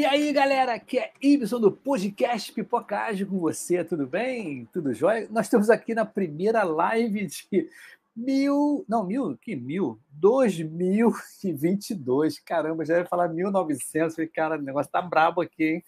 [0.00, 4.66] E aí, galera, aqui é Ibson do podcast Pipocagem com você, tudo bem?
[4.72, 5.28] Tudo jóia?
[5.30, 7.68] Nós estamos aqui na primeira live de
[8.16, 10.00] mil, não, mil, que mil?
[10.12, 15.84] 2022, caramba, já ia falar 1900, falei, cara, o negócio tá brabo aqui, hein?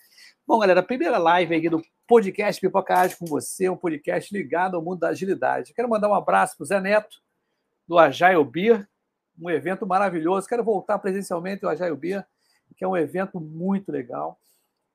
[0.47, 5.01] Bom, galera, primeira live aqui do podcast Pipocagem com você, um podcast ligado ao mundo
[5.01, 5.73] da agilidade.
[5.73, 7.17] Quero mandar um abraço para o Zé Neto,
[7.89, 8.87] do Agile Beer,
[9.41, 10.47] um evento maravilhoso.
[10.47, 12.27] Quero voltar presencialmente ao Agile Beer,
[12.73, 14.39] que é um evento muito legal.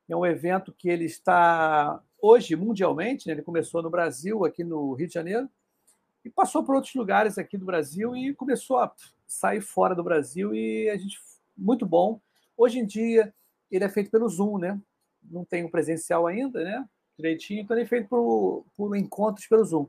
[0.09, 3.33] É um evento que ele está hoje mundialmente, né?
[3.33, 5.49] ele começou no Brasil, aqui no Rio de Janeiro,
[6.23, 8.91] e passou por outros lugares aqui do Brasil e começou a
[9.25, 11.19] sair fora do Brasil e a gente
[11.57, 12.19] muito bom.
[12.55, 13.33] Hoje em dia
[13.71, 14.79] ele é feito pelo Zoom, né?
[15.23, 16.87] Não tem o presencial ainda, né?
[17.17, 19.87] Direitinho, então ele é feito por, por encontros pelo Zoom.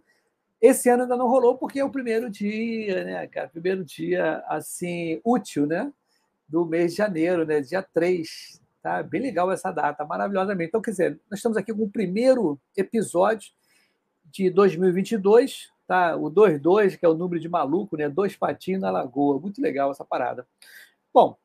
[0.61, 3.49] Esse ano ainda não rolou porque é o primeiro dia, né, cara?
[3.49, 5.93] Primeiro dia assim útil, né?
[6.49, 7.61] Do mês de janeiro, né?
[7.61, 8.61] dia 3.
[8.83, 9.03] Tá?
[9.03, 10.69] Bem legal essa data, maravilhosamente.
[10.69, 13.51] Então, quer dizer, nós estamos aqui com o primeiro episódio
[14.25, 16.17] de 2022, tá?
[16.17, 18.09] o 22, que é o número de maluco, né?
[18.09, 19.39] dois patinhos na lagoa.
[19.39, 20.47] Muito legal essa parada.
[21.13, 21.37] Bom,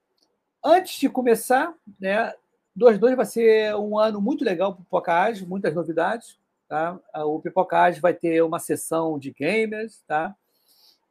[0.64, 2.34] antes de começar, né?
[2.76, 6.38] 22 vai ser um ano muito legal para o Pipocage, muitas novidades.
[6.68, 7.00] Tá?
[7.26, 10.36] O Pipocage vai ter uma sessão de gamers, tá?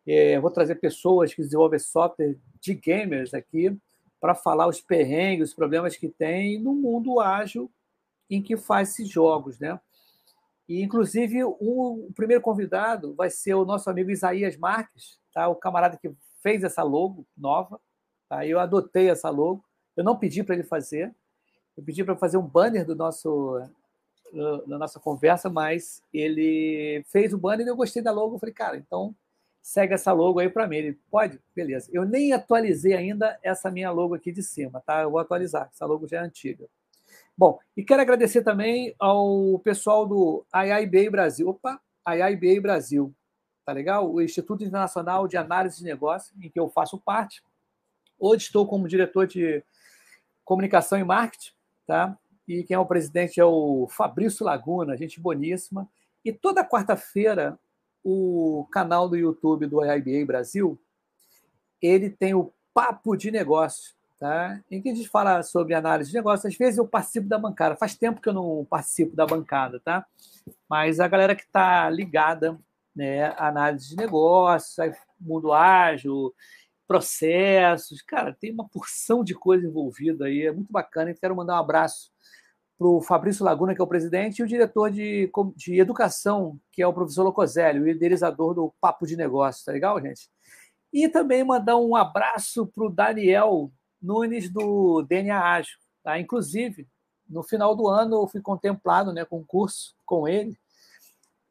[0.07, 3.77] É, vou trazer pessoas que desenvolvem software de gamers aqui
[4.21, 7.71] para falar os perrengues, os problemas que tem no mundo ágil
[8.31, 9.79] em que faz esses jogos, né?
[10.69, 15.49] E, inclusive, o, primeiro convidado vai ser o nosso amigo Isaías Marques, tá?
[15.49, 17.81] o camarada que fez essa logo nova.
[18.29, 18.47] Tá?
[18.47, 19.65] Eu adotei essa logo.
[19.97, 21.15] Eu não pedi para ele fazer.
[21.77, 23.61] Eu pedi para fazer um banner do nosso
[24.67, 28.37] da nossa conversa, mas ele fez o banner e eu gostei da logo.
[28.37, 29.15] Eu falei, cara, então
[29.63, 30.77] segue essa logo aí para mim.
[30.77, 31.41] Ele pode?
[31.55, 31.89] Beleza.
[31.93, 35.03] Eu nem atualizei ainda essa minha logo aqui de cima, tá?
[35.03, 35.71] Eu vou atualizar.
[35.73, 36.67] Essa logo já é antiga.
[37.39, 41.49] Bom, e quero agradecer também ao pessoal do IIBA Brasil.
[41.49, 43.15] Opa, IIBA Brasil.
[43.65, 44.13] Tá legal?
[44.13, 47.43] O Instituto Internacional de Análise de Negócios, em que eu faço parte.
[48.19, 49.63] Hoje estou como diretor de
[50.45, 51.53] comunicação e marketing,
[51.87, 52.19] tá?
[52.47, 55.89] E quem é o presidente é o Fabrício Laguna, gente boníssima.
[56.25, 57.59] E toda quarta-feira
[58.05, 60.79] o canal do YouTube do IBA Brasil,
[61.81, 64.61] ele tem o Papo de Negócio, tá?
[64.71, 66.49] em que a gente fala sobre análise de negócio.
[66.49, 70.07] Às vezes eu participo da bancada, faz tempo que eu não participo da bancada, tá?
[70.69, 72.59] Mas a galera que está ligada
[72.95, 76.33] né, à análise de negócios, mundo ágil,
[76.87, 81.11] processos, cara, tem uma porção de coisa envolvida aí, é muito bacana.
[81.11, 82.12] E quero mandar um abraço
[82.83, 86.83] para o Fabrício Laguna, que é o presidente, e o diretor de, de educação, que
[86.83, 90.29] é o professor Locoselli, o idealizador do Papo de Negócio, tá legal, gente?
[90.93, 93.71] E também mandar um abraço para o Daniel
[94.03, 95.79] Nunes, do DNA Ágil.
[96.03, 96.19] Tá?
[96.19, 96.89] Inclusive,
[97.29, 100.59] no final do ano, eu fui contemplado né, com um curso com ele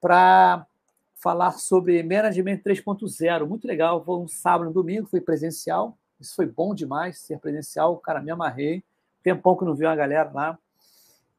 [0.02, 0.68] para
[1.16, 3.48] falar sobre Management 3.0.
[3.48, 4.04] Muito legal.
[4.04, 5.98] Foi um sábado, um domingo, foi presencial.
[6.20, 7.98] Isso foi bom demais, ser presencial.
[7.98, 8.84] Cara, me amarrei.
[9.24, 10.60] Tempão que não vi a galera lá.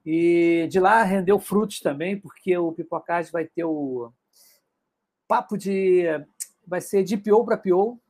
[0.05, 4.13] E de lá rendeu frutos também, porque o Pipocage vai ter o
[5.29, 6.05] papo de.
[6.67, 8.01] Vai ser de PO para PO.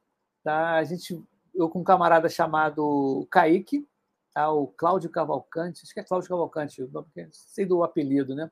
[0.42, 0.76] Tá?
[0.76, 1.22] A gente,
[1.54, 3.86] eu com um camarada chamado Kaique,
[4.34, 4.50] tá?
[4.50, 6.82] o Cláudio Cavalcante, acho que é Cláudio Cavalcante,
[7.30, 8.50] sei do apelido, né?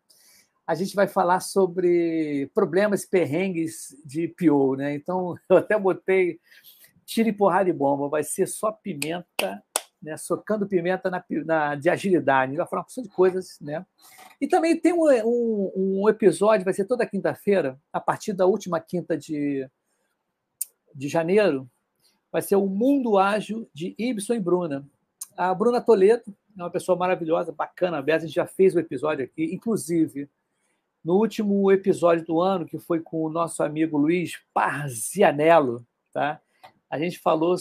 [0.66, 4.94] A gente vai falar sobre problemas perrengues de PO, né?
[4.94, 6.38] Então, eu até botei
[7.04, 9.60] tiro e porrada e bomba, vai ser só pimenta
[10.02, 12.56] né, socando pimenta na, na, de agilidade.
[12.56, 13.58] vai falar uma porção de coisas.
[13.60, 13.84] Né?
[14.40, 15.72] E também tem um, um,
[16.02, 19.68] um episódio, vai ser toda quinta-feira, a partir da última quinta de,
[20.94, 21.68] de janeiro,
[22.32, 24.86] vai ser o Mundo Ágil de Ibson e Bruna.
[25.36, 26.22] A Bruna Toledo
[26.58, 30.28] é uma pessoa maravilhosa, bacana, a gente já fez o episódio aqui, inclusive
[31.02, 36.40] no último episódio do ano, que foi com o nosso amigo Luiz Parzianello, tá?
[36.90, 37.56] A gente falou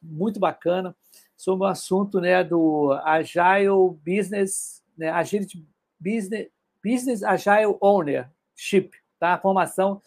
[0.00, 0.94] muito bacana
[1.36, 5.64] sobre o assunto né, do Agile Business, né, Agility
[6.00, 6.48] Business,
[6.82, 9.34] Business Agile Ownership, tá?
[9.34, 10.00] A formação.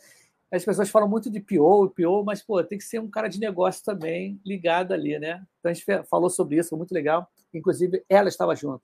[0.51, 3.39] As pessoas falam muito de PO, PO, mas pô, tem que ser um cara de
[3.39, 5.45] negócio também ligado ali, né?
[5.59, 7.29] Então a gente falou sobre isso, foi muito legal.
[7.53, 8.81] Inclusive, ela estava junto.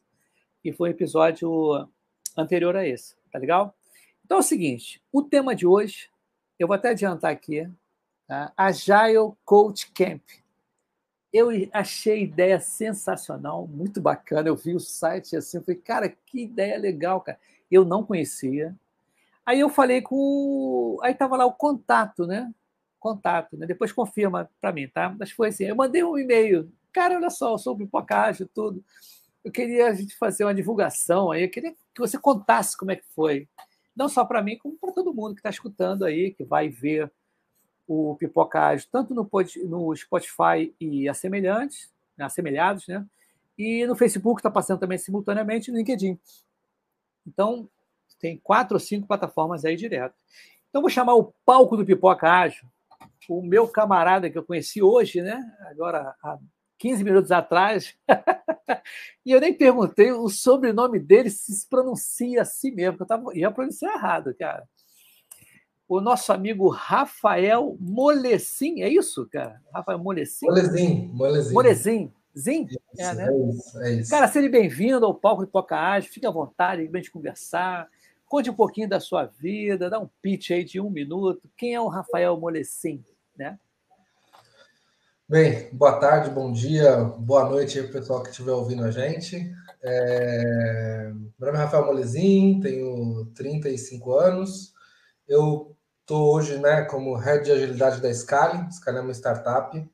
[0.63, 1.87] E foi um episódio
[2.37, 3.75] anterior a esse, tá legal?
[4.23, 6.09] Então é o seguinte: o tema de hoje,
[6.59, 7.67] eu vou até adiantar aqui,
[8.27, 8.51] tá?
[8.55, 10.21] Agile Coach Camp.
[11.35, 14.47] Eu achei a ideia sensacional, muito bacana.
[14.47, 17.37] Eu vi o site assim, falei, cara, que ideia legal, cara.
[17.69, 18.73] Eu não conhecia.
[19.45, 20.97] Aí eu falei com.
[21.01, 22.49] Aí tava lá o contato, né?
[22.97, 23.65] Contato, né?
[23.67, 25.13] Depois confirma para mim, tá?
[25.19, 25.65] Mas foi assim.
[25.65, 26.71] Eu mandei um e-mail.
[26.93, 28.81] Cara, olha só, sou pipocagem, tudo.
[29.43, 32.95] eu queria a gente fazer uma divulgação aí, eu queria que você contasse como é
[32.95, 33.49] que foi.
[33.93, 37.11] Não só para mim, como para todo mundo que está escutando aí, que vai ver
[37.87, 39.29] o Pipoca Ágil, tanto no,
[39.65, 43.05] no Spotify e assemelhantes, assemelhados, né?
[43.57, 46.19] E no Facebook está passando também simultaneamente no LinkedIn.
[47.25, 47.69] Então,
[48.19, 50.15] tem quatro ou cinco plataformas aí direto.
[50.69, 52.67] Então, vou chamar o palco do Pipoca Ágil,
[53.29, 55.41] o meu camarada que eu conheci hoje, né?
[55.69, 56.37] Agora, há
[56.77, 57.95] 15 minutos atrás,
[59.25, 63.49] e eu nem perguntei o sobrenome dele se pronuncia assim mesmo, porque eu tava, ia
[63.49, 64.67] pronunciar errado, cara.
[65.87, 69.61] O nosso amigo Rafael Molecim, é isso, cara?
[69.71, 70.47] Rafael Molecim?
[70.47, 71.53] Molezim, Molezim.
[71.53, 72.13] Molezim.
[72.37, 72.67] Zim?
[72.97, 73.29] É, né?
[73.29, 74.09] é, isso, é isso.
[74.09, 77.87] Cara, seja bem-vindo ao palco de Poca Ágil, fique à vontade, a gente conversar.
[78.27, 81.49] Conte um pouquinho da sua vida, dá um pitch aí de um minuto.
[81.55, 83.01] Quem é o Rafael Molecim,
[83.37, 83.57] né?
[85.29, 89.51] Bem, boa tarde, bom dia, boa noite aí, pessoal que estiver ouvindo a gente.
[89.81, 91.11] É...
[91.39, 94.74] Meu nome é Rafael Molezin, tenho 35 anos.
[95.27, 98.71] Eu estou hoje né, como head de agilidade da Scali.
[98.71, 99.89] Scali é uma startup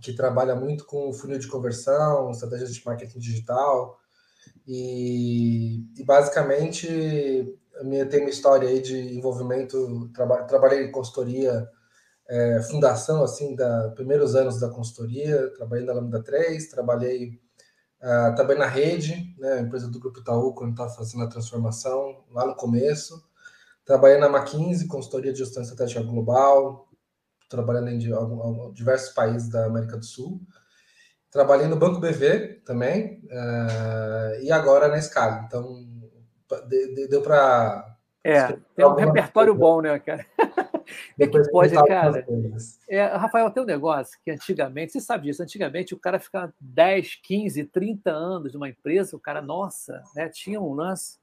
[0.00, 3.98] que trabalha muito com funil de conversão, estratégias de marketing digital.
[4.66, 10.10] E, e basicamente, eu tenho uma história aí de envolvimento.
[10.12, 11.68] Traba, trabalhei em consultoria
[12.30, 17.40] é, fundação assim da primeiros anos da consultoria, trabalhei na Lambda 3, trabalhei
[18.00, 22.46] uh, também na rede, né, empresa do Grupo Itaú, quando estava fazendo a transformação, lá
[22.46, 23.20] no começo.
[23.90, 26.88] Trabalhei na McKinsey, consultoria de gestão estratégica global,
[27.48, 27.98] trabalhando em
[28.72, 30.40] diversos países da América do Sul.
[31.28, 35.42] Trabalhei no Banco BV também, uh, e agora na Scala.
[35.44, 35.88] Então,
[37.10, 37.96] deu para.
[38.22, 39.74] É, tem um repertório coisa.
[39.74, 40.24] bom, né, cara?
[41.16, 42.26] É que pode, cara.
[42.88, 47.14] É, Rafael, tem um negócio que antigamente, você sabe disso, antigamente o cara ficava 10,
[47.22, 51.19] 15, 30 anos numa empresa, o cara, nossa, né, tinha um lance.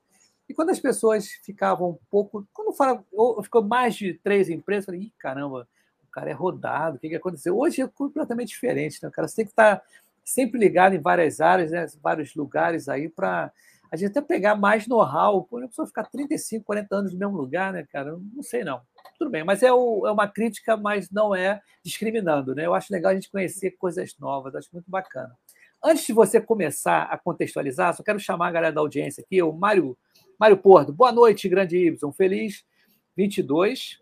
[0.49, 2.47] E quando as pessoas ficavam um pouco.
[2.53, 3.03] Quando fala,
[3.43, 5.67] ficou mais de três empresas, eu falei, ih, caramba,
[6.07, 7.57] o cara é rodado, o que, que aconteceu?
[7.57, 9.09] Hoje é completamente diferente, né?
[9.11, 9.83] Cara você tem que estar
[10.23, 13.51] sempre ligado em várias áreas, né, vários lugares aí para
[13.89, 15.43] a gente até pegar mais know-how.
[15.43, 18.17] Por a pessoa ficar 35, 40 anos no mesmo lugar, né, cara?
[18.33, 18.81] Não sei não.
[19.17, 22.65] Tudo bem, mas é, o, é uma crítica, mas não é discriminando, né?
[22.65, 25.35] Eu acho legal a gente conhecer coisas novas, acho muito bacana.
[25.83, 29.53] Antes de você começar a contextualizar, só quero chamar a galera da audiência aqui, o
[29.53, 29.97] Mário,
[30.39, 30.93] Mário Porto.
[30.93, 32.11] Boa noite, grande Y.
[32.13, 32.63] Feliz
[33.15, 33.97] 22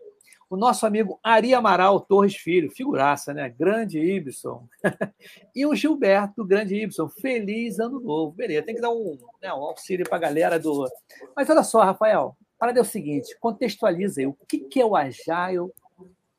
[0.48, 3.48] o nosso amigo Ari Amaral Torres Filho, figuraça, né?
[3.48, 4.68] Grande Ibson.
[5.54, 8.32] e o Gilberto, grande Ibson, feliz ano novo.
[8.32, 10.88] Beleza, tem que dar um, né, um auxílio para a galera do.
[11.34, 14.94] Mas olha só, Rafael, para é o seguinte: contextualiza aí o que, que é o
[14.94, 15.72] Agile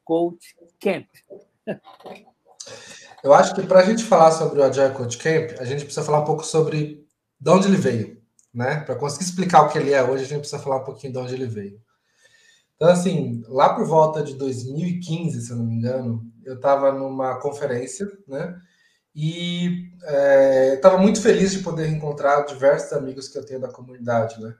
[0.05, 1.07] Coach Camp.
[3.23, 6.05] Eu acho que para a gente falar sobre o Agile Coach Camp, a gente precisa
[6.05, 7.05] falar um pouco sobre
[7.39, 8.16] de onde ele veio.
[8.57, 8.79] Né?
[8.79, 11.19] Para conseguir explicar o que ele é hoje, a gente precisa falar um pouquinho de
[11.19, 11.79] onde ele veio.
[12.75, 17.39] Então, assim, lá por volta de 2015, se eu não me engano, eu estava numa
[17.39, 18.55] conferência, né?
[19.15, 19.91] E
[20.73, 24.55] estava é, muito feliz de poder encontrar diversos amigos que eu tenho da comunidade, né?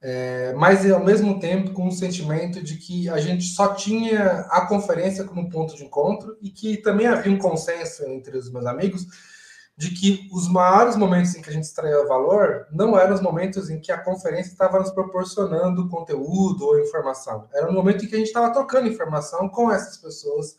[0.00, 4.64] É, mas ao mesmo tempo com o sentimento de que a gente só tinha a
[4.66, 9.06] conferência como ponto de encontro e que também havia um consenso entre os meus amigos
[9.76, 13.68] de que os maiores momentos em que a gente extraía valor não eram os momentos
[13.68, 17.48] em que a conferência estava nos proporcionando conteúdo ou informação.
[17.52, 20.56] Era o momento em que a gente estava trocando informação com essas pessoas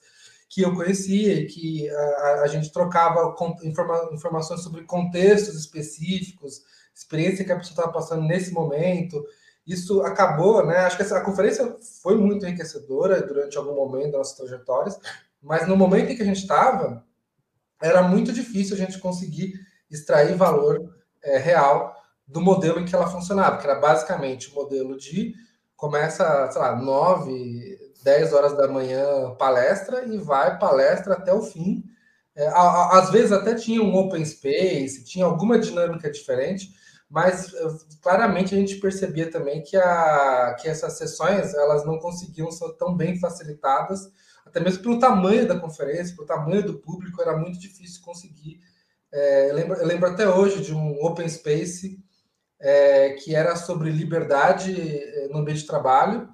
[0.49, 7.45] que eu conhecia e que a, a gente trocava informa, informações sobre contextos específicos, experiência
[7.45, 9.25] que a pessoa estava passando nesse momento.
[9.65, 10.77] Isso acabou, né?
[10.79, 14.99] Acho que essa, a conferência foi muito enriquecedora durante algum momento das nossas trajetórias,
[15.41, 17.03] mas no momento em que a gente estava,
[17.81, 19.53] era muito difícil a gente conseguir
[19.89, 20.79] extrair valor
[21.23, 21.95] é, real
[22.27, 25.33] do modelo em que ela funcionava, que era basicamente o modelo de
[25.75, 31.83] começa, sei lá, 9, 10 horas da manhã palestra e vai palestra até o fim.
[32.35, 36.69] É, às vezes até tinha um open space, tinha alguma dinâmica diferente,
[37.09, 37.67] mas é,
[38.01, 42.95] claramente a gente percebia também que, a, que essas sessões elas não conseguiam ser tão
[42.95, 44.09] bem facilitadas
[44.45, 48.59] até mesmo pelo tamanho da conferência, pelo tamanho do público, era muito difícil conseguir.
[49.11, 51.99] É, eu, lembro, eu, lembro, até hoje de um open space
[52.59, 56.29] é, que era sobre liberdade é, no ambiente de trabalho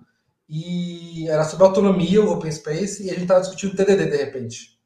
[0.48, 4.80] e era sobre autonomia, o open space, e a gente estava discutindo TDD de repente.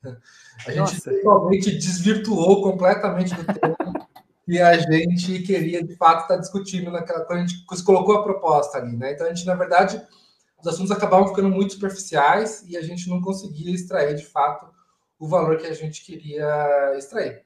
[0.67, 3.75] A gente totalmente desvirtuou completamente do tema
[4.45, 8.77] que a gente queria de fato estar discutindo naquela quando a gente colocou a proposta
[8.77, 9.13] ali, né?
[9.13, 9.99] Então a gente na verdade
[10.65, 14.67] os assuntos acabavam ficando muito superficiais e a gente não conseguia extrair de fato
[15.19, 17.43] o valor que a gente queria extrair.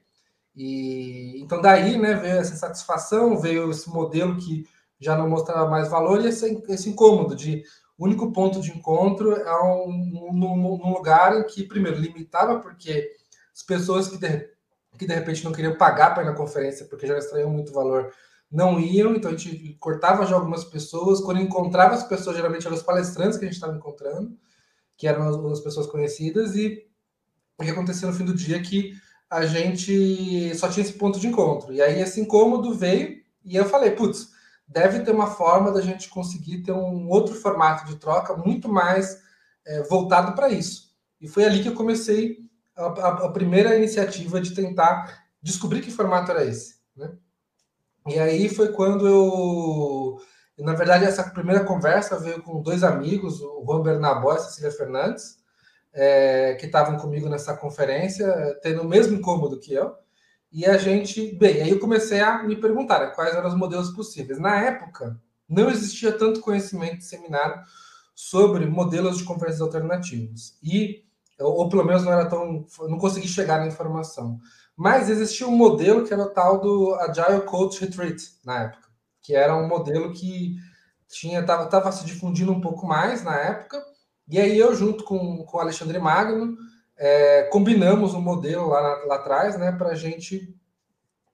[0.56, 4.66] E então daí, né, veio essa insatisfação, veio esse modelo que
[4.98, 7.62] já não mostrava mais valor e esse, esse incômodo de
[7.98, 13.12] único ponto de encontro é um, um, lugar em que, primeiro, limitava, porque
[13.54, 14.48] as pessoas que de,
[14.98, 18.10] que de repente não queriam pagar para ir na conferência, porque já extraíam muito valor,
[18.50, 21.20] não iam, então a gente cortava já algumas pessoas.
[21.20, 24.36] Quando encontrava as pessoas, geralmente eram os palestrantes que a gente estava encontrando,
[24.96, 26.84] que eram as, as pessoas conhecidas, e
[27.56, 28.92] o que acontecia no fim do dia é que
[29.30, 31.72] a gente só tinha esse ponto de encontro.
[31.72, 34.30] E aí esse incômodo veio, e eu falei, putz,
[34.66, 39.20] deve ter uma forma da gente conseguir ter um outro formato de troca muito mais
[39.66, 40.90] é, voltado para isso.
[41.20, 42.38] E foi ali que eu comecei
[42.76, 46.76] a, a, a, primeira iniciativa de tentar descobrir que formato era esse.
[46.96, 47.12] Né?
[48.06, 50.18] E aí foi quando eu.
[50.58, 54.70] Na verdade, essa primeira conversa veio com dois amigos, o Juan Bernabó e a Cecília
[54.70, 55.38] Fernandes,
[55.92, 59.94] é, que estavam comigo nessa conferência, tendo o mesmo incômodo que eu.
[60.52, 63.90] E a gente, bem, aí eu comecei a me perguntar né, quais eram os modelos
[63.90, 64.38] possíveis.
[64.38, 67.62] Na época, não existia tanto conhecimento disseminado
[68.14, 70.58] sobre modelos de conferências alternativos.
[70.62, 71.04] E,
[71.38, 74.38] ou pelo menos não era tão, não consegui chegar na informação.
[74.76, 78.88] Mas existia um modelo que era o tal do Agile Coach Retreat na época,
[79.22, 80.56] que era um modelo que
[81.08, 83.84] tinha tava, tava se difundindo um pouco mais na época.
[84.28, 86.56] E aí eu junto com, com o Alexandre Magno
[86.96, 90.54] é, combinamos um modelo lá, lá atrás, né, para a gente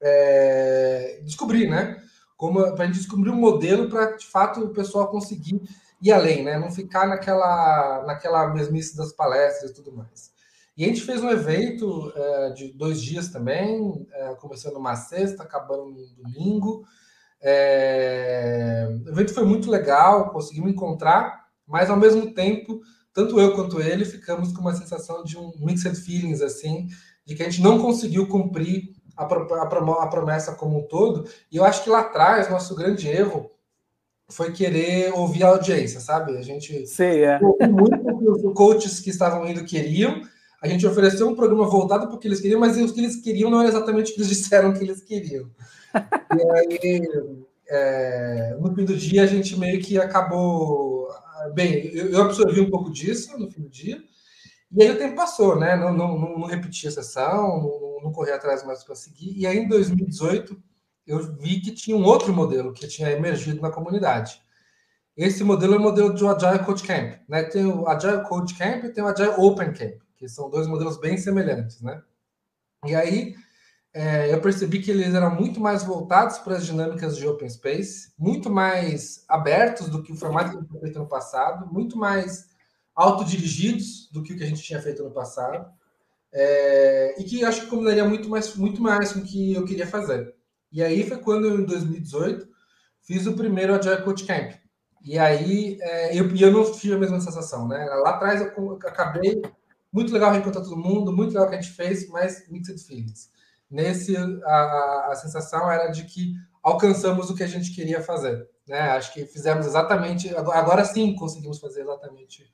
[0.01, 2.01] é, descobrir, né,
[2.37, 5.61] como para a gente descobrir um modelo para de fato o pessoal conseguir
[6.01, 10.36] ir além, né, não ficar naquela naquela mesmice das palestras e tudo mais.
[10.77, 15.43] E a gente fez um evento é, de dois dias também, é, começando numa sexta,
[15.43, 16.85] acabando no domingo.
[17.41, 22.81] É, o evento foi muito legal, conseguimos encontrar, mas ao mesmo tempo
[23.17, 26.87] tanto eu quanto ele ficamos com uma sensação de um mixed feelings, assim,
[27.25, 29.63] de que a gente não conseguiu cumprir a, a,
[30.03, 31.27] a promessa como um todo.
[31.51, 33.51] E eu acho que lá atrás, nosso grande erro
[34.29, 36.37] foi querer ouvir a audiência, sabe?
[36.37, 37.39] A gente Sei, é.
[37.67, 40.21] muito que os coaches que estavam indo queriam.
[40.63, 43.17] A gente ofereceu um programa voltado para o que eles queriam, mas o que eles
[43.17, 45.51] queriam não era exatamente o que eles disseram que eles queriam.
[45.95, 47.09] e aí,
[47.69, 51.09] é, no fim do dia, a gente meio que acabou
[51.55, 54.03] bem, eu absorvi um pouco disso no fim do dia,
[54.73, 55.77] e aí o tempo passou, né?
[55.77, 59.59] Não, não, não, repeti a sessão, não, não corri atrás mais para seguir, e aí
[59.59, 60.61] em 2018
[61.07, 64.41] eu vi que tinha um outro modelo que tinha emergido na comunidade.
[65.17, 67.45] Esse modelo é o modelo do Agile Coach Camp, né?
[67.45, 70.99] Tem o Agile Coach Camp e tem o Agile Open Camp, que são dois modelos
[70.99, 72.03] bem semelhantes, né?
[72.85, 73.35] E aí
[73.93, 78.13] é, eu percebi que eles eram muito mais voltados para as dinâmicas de open space,
[78.19, 81.97] muito mais abertos do que o formato que a gente tinha feito no passado, muito
[81.97, 82.47] mais
[82.95, 85.71] autodirigidos do que o que a gente tinha feito no passado,
[86.33, 89.87] é, e que acho que combinaria muito mais, muito mais com o que eu queria
[89.87, 90.35] fazer.
[90.71, 92.47] E aí foi quando, eu, em 2018,
[93.01, 94.53] fiz o primeiro Agile Coach Camp.
[95.03, 97.83] E aí é, eu, eu não tive a mesma sensação, né?
[98.03, 99.41] Lá atrás eu acabei,
[99.97, 103.31] muito legal reencontrar todo mundo, muito legal o que a gente fez, mas mixed feelings.
[103.71, 108.47] Nesse, a, a sensação era de que alcançamos o que a gente queria fazer.
[108.69, 108.79] Né?
[108.79, 110.37] Acho que fizemos exatamente.
[110.37, 112.47] Agora sim conseguimos fazer exatamente.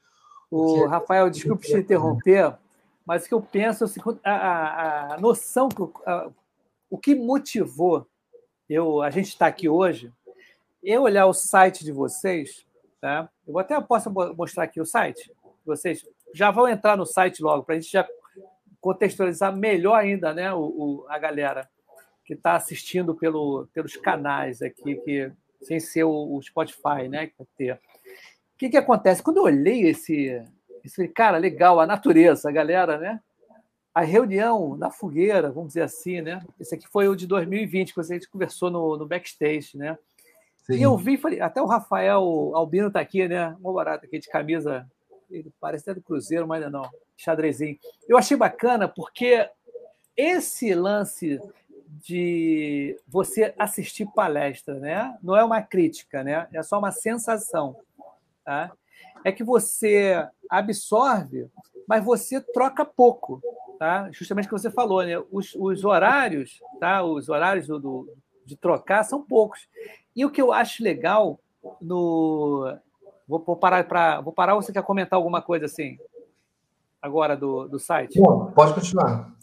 [0.49, 2.57] O, o Rafael, desculpe te interromper,
[3.05, 6.31] mas o que eu penso, assim, a, a, a noção, que, a,
[6.89, 8.07] o que motivou
[8.69, 10.13] eu, a gente estar aqui hoje,
[10.81, 12.65] eu olhar o site de vocês,
[13.01, 13.29] tá?
[13.49, 15.33] eu até posso mostrar aqui o site,
[15.67, 18.07] vocês já vão entrar no site logo, para a gente já
[18.81, 21.69] contextualizar melhor ainda né, o, o a galera
[22.25, 25.31] que está assistindo pelo, pelos canais aqui, que,
[25.63, 27.29] sem ser o, o Spotify, né?
[27.29, 27.75] Que ter.
[27.75, 27.79] O
[28.59, 29.23] que, que acontece?
[29.23, 30.43] Quando eu olhei esse,
[30.85, 31.09] esse.
[31.09, 33.21] Cara, legal, a natureza, a galera, né?
[33.95, 36.45] A reunião na fogueira, vamos dizer assim, né?
[36.59, 39.99] Esse aqui foi o de 2020, que a gente conversou no, no backstage, né?
[40.59, 40.75] Sim.
[40.75, 43.55] E eu vi, falei, até o Rafael Albino está aqui, né?
[43.63, 44.89] Um barato aqui de camisa,
[45.33, 47.79] ele parece até do Cruzeiro, mas ainda não xadrezinho.
[48.09, 49.49] Eu achei bacana porque
[50.17, 51.41] esse lance
[52.05, 55.17] de você assistir palestra, né?
[55.23, 56.49] Não é uma crítica, né?
[56.53, 57.77] É só uma sensação,
[58.45, 58.73] tá?
[59.25, 61.49] É que você absorve,
[61.87, 63.41] mas você troca pouco,
[63.79, 64.11] tá?
[64.11, 65.19] Justamente o que você falou, né?
[65.31, 67.03] Os, os horários, tá?
[67.03, 69.69] Os horários do, do, de trocar são poucos.
[70.15, 71.39] E o que eu acho legal
[71.81, 72.77] no
[73.33, 74.55] vou, vou parar para vou parar.
[74.55, 75.99] Ou você quer comentar alguma coisa assim?
[77.03, 78.21] agora do, do site?
[78.21, 79.35] Bom, pode continuar.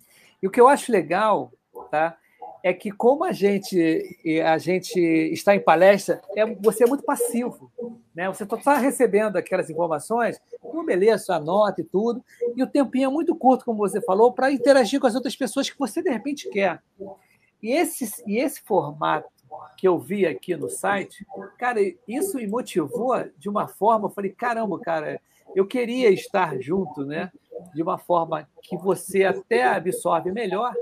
[0.41, 1.51] E o que eu acho legal,
[1.91, 2.15] tá?
[2.63, 7.71] É que como a gente a gente está em palestra, é, você é muito passivo,
[8.15, 8.27] né?
[8.29, 12.23] Você está recebendo aquelas informações, Então, beleza, anota e tudo.
[12.55, 15.69] E o tempinho é muito curto, como você falou, para interagir com as outras pessoas
[15.69, 16.81] que você de repente quer.
[17.61, 19.29] E esse, e esse formato
[19.77, 21.25] que eu vi aqui no site,
[21.57, 24.07] cara, isso me motivou de uma forma.
[24.07, 25.21] Eu falei, caramba, cara,
[25.55, 27.31] eu queria estar junto, né?
[27.73, 30.73] De uma forma que você até absorve melhor,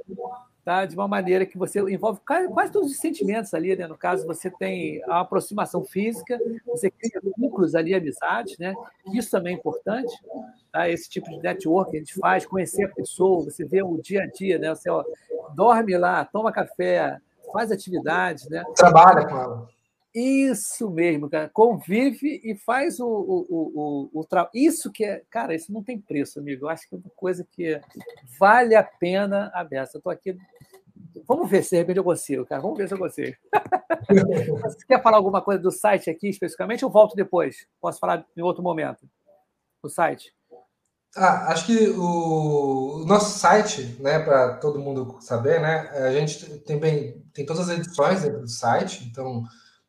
[0.68, 0.86] tá?
[0.86, 3.88] de uma maneira que você envolve quase todos os sentimentos ali, né?
[3.88, 8.76] No caso, você tem a aproximação física, você cria vínculos ali, amizades, né?
[9.14, 10.14] Isso também é importante,
[10.72, 10.90] tá?
[10.90, 14.24] Esse tipo de network que a gente faz, conhecer a pessoa, você vê o dia
[14.24, 14.70] a dia, né?
[14.76, 15.06] Você ó,
[15.56, 17.18] dorme lá, toma café,
[17.52, 18.64] faz atividades, né?
[18.76, 19.70] Trabalha com ela.
[20.20, 21.48] Isso mesmo, cara.
[21.54, 24.52] Convive e faz o, o, o, o, trabalho.
[24.56, 25.22] Isso que é.
[25.30, 26.66] Cara, isso não tem preço, amigo.
[26.66, 27.80] Eu acho que é uma coisa que
[28.40, 29.98] vale a pena a beça.
[29.98, 30.36] Eu tô aqui.
[31.28, 32.62] Vamos ver se de repente eu consigo, cara.
[32.62, 33.38] Vamos ver se eu consigo.
[34.64, 37.68] Você quer falar alguma coisa do site aqui especificamente ou volto depois?
[37.80, 39.08] Posso falar em outro momento?
[39.84, 40.34] O site?
[41.18, 46.80] Ah, acho que o, nosso site, né, para todo mundo saber, né, a gente tem
[46.80, 49.44] bem tem todas as edições dentro do site, então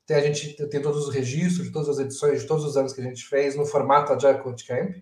[0.07, 2.95] tem, a gente tem todos os registros de todas as edições de todos os anos
[2.95, 4.97] que a gente fez no formato Agile Coach Camp.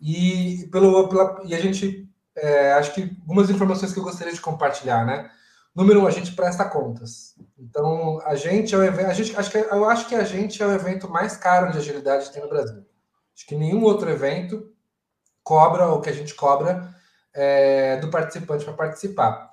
[0.00, 4.40] E, pelo, pela, e a gente, é, acho que algumas informações que eu gostaria de
[4.40, 5.30] compartilhar, né?
[5.74, 7.34] Número um, a gente presta contas.
[7.58, 10.62] Então, a gente é o evento, a gente, acho que, eu acho que a gente
[10.62, 12.84] é o evento mais caro de agilidade que tem no Brasil.
[13.34, 14.72] Acho que nenhum outro evento
[15.46, 16.92] cobra o que a gente cobra
[17.32, 19.52] é, do participante para participar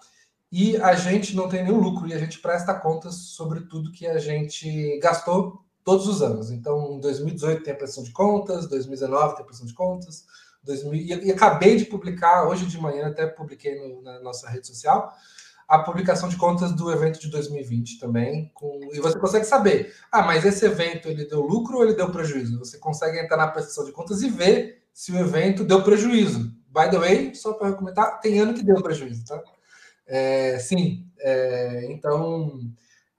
[0.51, 4.07] e a gente não tem nenhum lucro e a gente presta contas sobre tudo que
[4.07, 6.49] a gente gastou todos os anos.
[6.49, 10.25] Então, em 2018 tem a prestação de contas, 2019 tem a de contas,
[10.63, 14.65] 2000, e, e acabei de publicar, hoje de manhã até publiquei no, na nossa rede
[14.65, 15.13] social,
[15.67, 18.51] a publicação de contas do evento de 2020 também.
[18.53, 22.11] Com, e você consegue saber, ah, mas esse evento ele deu lucro ou ele deu
[22.11, 22.57] prejuízo?
[22.59, 26.53] Você consegue entrar na prestação de contas e ver se o evento deu prejuízo.
[26.67, 29.41] By the way, só para comentar, tem ano que deu prejuízo, tá?
[30.05, 32.59] É, sim, é, então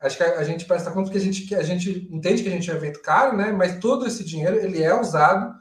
[0.00, 2.48] acho que a, a, gente presta conta que a gente, que a gente entende que
[2.48, 3.52] a gente é um evento caro, né?
[3.52, 5.54] Mas todo esse dinheiro ele é usado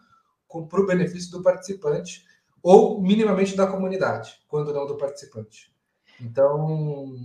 [0.69, 2.25] para o benefício do participante
[2.61, 5.73] ou minimamente da comunidade, quando não do participante.
[6.21, 7.15] Então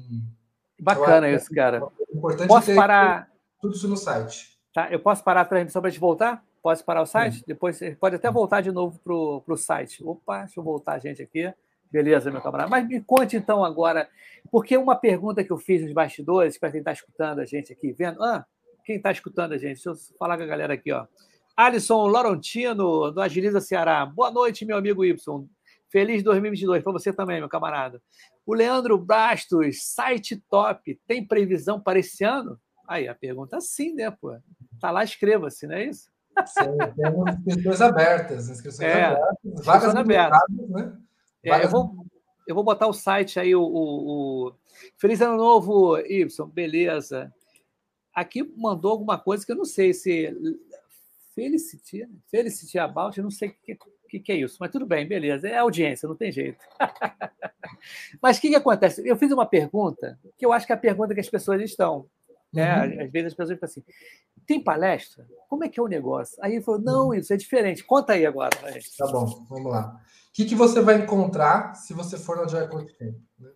[0.80, 1.82] bacana isso, cara.
[2.00, 4.58] É importante posso parar tudo isso no site.
[4.72, 6.44] Tá, eu posso parar a transmissão para a gente voltar?
[6.62, 7.38] Posso parar o site?
[7.38, 7.44] Sim.
[7.46, 10.02] Depois pode até voltar de novo para o site.
[10.04, 11.52] Opa, deixa eu voltar, gente, aqui.
[11.90, 12.68] Beleza, meu camarada.
[12.68, 14.08] Mas me conte então agora,
[14.50, 17.92] porque uma pergunta que eu fiz nos bastidores, para quem está escutando a gente aqui,
[17.92, 18.22] vendo.
[18.22, 18.44] Ah,
[18.84, 19.82] quem está escutando a gente?
[19.82, 21.06] Deixa eu falar com a galera aqui, ó.
[21.56, 24.04] Alisson Laurentino, do Agiliza Ceará.
[24.06, 25.48] Boa noite, meu amigo Y.
[25.90, 28.02] Feliz 2022 para você também, meu camarada.
[28.44, 31.00] O Leandro Bastos, site top.
[31.06, 32.60] Tem previsão para esse ano?
[32.86, 34.36] Aí a pergunta sim, né, pô?
[34.80, 36.10] Tá lá, inscreva-se, não é isso?
[36.96, 40.96] Temos inscrições abertas, inscrições é, abertas, vagas abertas, né?
[41.42, 42.06] É, eu, vou,
[42.46, 44.54] eu vou botar o site aí, o, o, o,
[44.96, 47.32] Feliz Ano Novo, Y, beleza.
[48.14, 50.34] Aqui mandou alguma coisa que eu não sei se.
[51.34, 55.06] Felicity, Felicity About, eu não sei o que, que, que, é isso, mas tudo bem,
[55.06, 55.48] beleza.
[55.48, 56.58] É audiência, não tem jeito.
[58.20, 59.06] mas o que, que acontece?
[59.06, 62.08] Eu fiz uma pergunta que eu acho que é a pergunta que as pessoas estão.
[62.52, 62.86] Né?
[62.86, 63.04] Uhum.
[63.04, 63.84] Às vezes as pessoas ficam assim:
[64.48, 65.24] tem palestra?
[65.48, 66.36] Como é que é o negócio?
[66.42, 67.84] Aí ele falou: não, isso é diferente.
[67.84, 68.50] Conta aí agora.
[68.98, 70.00] Tá bom, vamos lá
[70.38, 73.16] que, que você vai encontrar se você for no Agile Coach Camp?
[73.40, 73.50] Né?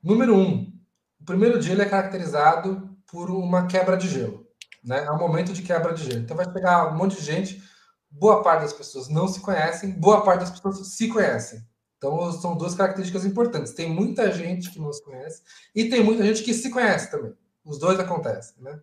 [0.00, 0.72] Número um,
[1.20, 4.46] o primeiro dia ele é caracterizado por uma quebra de gelo.
[4.84, 5.02] Né?
[5.02, 6.20] É um momento de quebra de gelo.
[6.20, 7.60] Então vai pegar um monte de gente,
[8.08, 11.60] boa parte das pessoas não se conhecem, boa parte das pessoas se conhecem.
[11.98, 13.72] Então são duas características importantes.
[13.72, 15.42] Tem muita gente que não se conhece
[15.74, 17.34] e tem muita gente que se conhece também.
[17.64, 18.80] Os dois acontecem, né?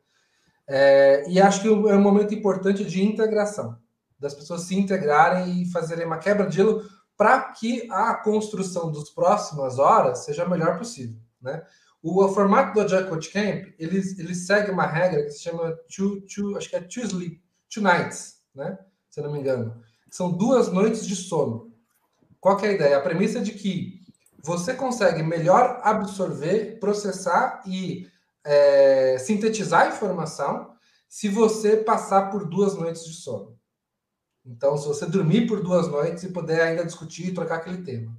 [0.74, 3.78] É, e acho que é um momento importante de integração,
[4.18, 6.82] das pessoas se integrarem e fazerem uma quebra de gelo
[7.18, 11.62] para que a construção das próximas horas seja a melhor possível, né?
[12.02, 15.78] O, o formato do Agile Coach Camp, ele, ele segue uma regra que se chama
[15.94, 18.80] two, two, acho que é two sleep, two nights, né?
[19.10, 19.76] Se eu não me engano.
[20.10, 21.70] São duas noites de sono.
[22.40, 22.98] Qual é a ideia?
[22.98, 24.00] A premissa é de que
[24.42, 28.08] você consegue melhor absorver, processar e
[28.44, 30.72] é, sintetizar a informação
[31.08, 33.60] se você passar por duas noites de sono.
[34.46, 38.18] Então, se você dormir por duas noites e puder ainda discutir e trocar aquele tema.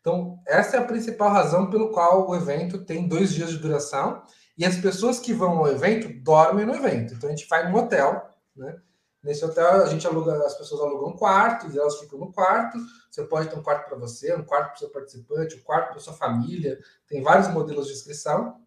[0.00, 4.22] Então, essa é a principal razão pelo qual o evento tem dois dias de duração
[4.58, 7.14] e as pessoas que vão ao evento dormem no evento.
[7.14, 8.76] Então, a gente vai num hotel, né?
[9.22, 12.76] Nesse hotel, a gente aluga, as pessoas alugam quartos, e elas ficam no quarto.
[13.08, 15.90] Você pode ter um quarto para você, um quarto para o seu participante, um quarto
[15.90, 16.76] para sua família.
[17.06, 18.60] Tem vários modelos de inscrição.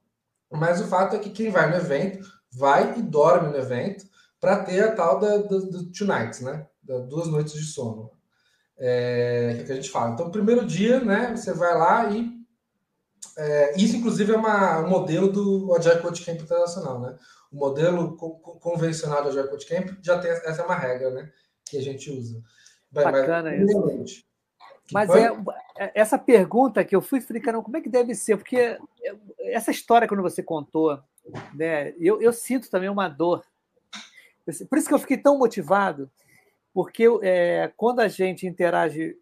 [0.52, 4.06] Mas o fato é que quem vai no evento vai e dorme no evento
[4.40, 6.66] para ter a tal da, do, do two nights, né?
[7.08, 8.12] duas noites de sono.
[8.78, 10.12] É, que, é que a gente fala.
[10.14, 12.36] Então, primeiro dia, né, você vai lá e.
[13.38, 17.18] É, isso, inclusive, é uma, um modelo do Agile Code Camp Internacional, né?
[17.52, 21.32] O modelo co convencional do Agile Camp já tem essa é uma regra, né?
[21.66, 22.42] Que a gente usa.
[22.92, 24.26] Bacana mas, isso.
[24.92, 25.32] Mas é,
[25.78, 28.38] é, essa pergunta que eu fui explicando, como é que deve ser?
[28.38, 28.78] Porque
[29.40, 31.00] essa história, quando você contou,
[31.54, 33.46] né, eu, eu sinto também uma dor.
[34.70, 36.10] Por isso que eu fiquei tão motivado,
[36.74, 39.18] porque é, quando a gente interage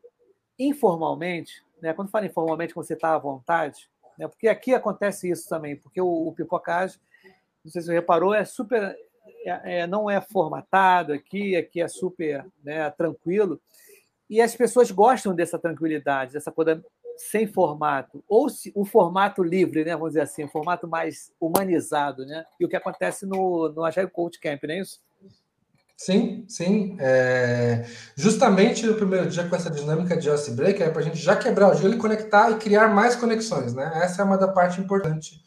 [0.60, 5.48] informalmente, né, quando fala informalmente, quando você está à vontade, né, porque aqui acontece isso
[5.48, 8.98] também, porque o, o não sei se você reparou, é super,
[9.46, 13.62] é, é, não é formatado aqui, aqui é super né, tranquilo,
[14.30, 16.52] e as pessoas gostam dessa tranquilidade, dessa
[17.18, 22.26] sem formato, ou se, o formato livre, né, vamos dizer assim, o formato mais humanizado,
[22.26, 22.44] né?
[22.60, 25.00] E o que acontece no, no Agile Coach Camp, não é isso?
[25.96, 26.98] Sim, sim.
[27.00, 27.86] É...
[28.16, 31.36] Justamente no primeiro dia com essa dinâmica de Ice Breaker é para a gente já
[31.36, 33.92] quebrar o gelo e conectar e criar mais conexões, né?
[34.04, 35.42] Essa é uma da parte importante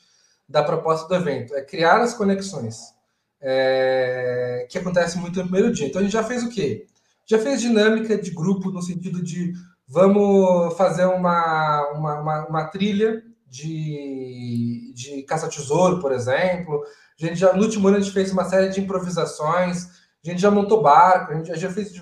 [0.48, 2.94] da proposta do evento, é criar as conexões,
[3.40, 4.66] é...
[4.70, 5.88] que acontece muito no primeiro dia.
[5.88, 6.86] Então a gente já fez o quê?
[7.26, 9.52] Já fez dinâmica de grupo no sentido de
[9.88, 16.82] vamos fazer uma, uma, uma, uma trilha de, de caça-tesouro, por exemplo.
[17.20, 19.86] A gente já, no último ano a gente fez uma série de improvisações,
[20.24, 21.92] a gente já montou barco, a gente já fez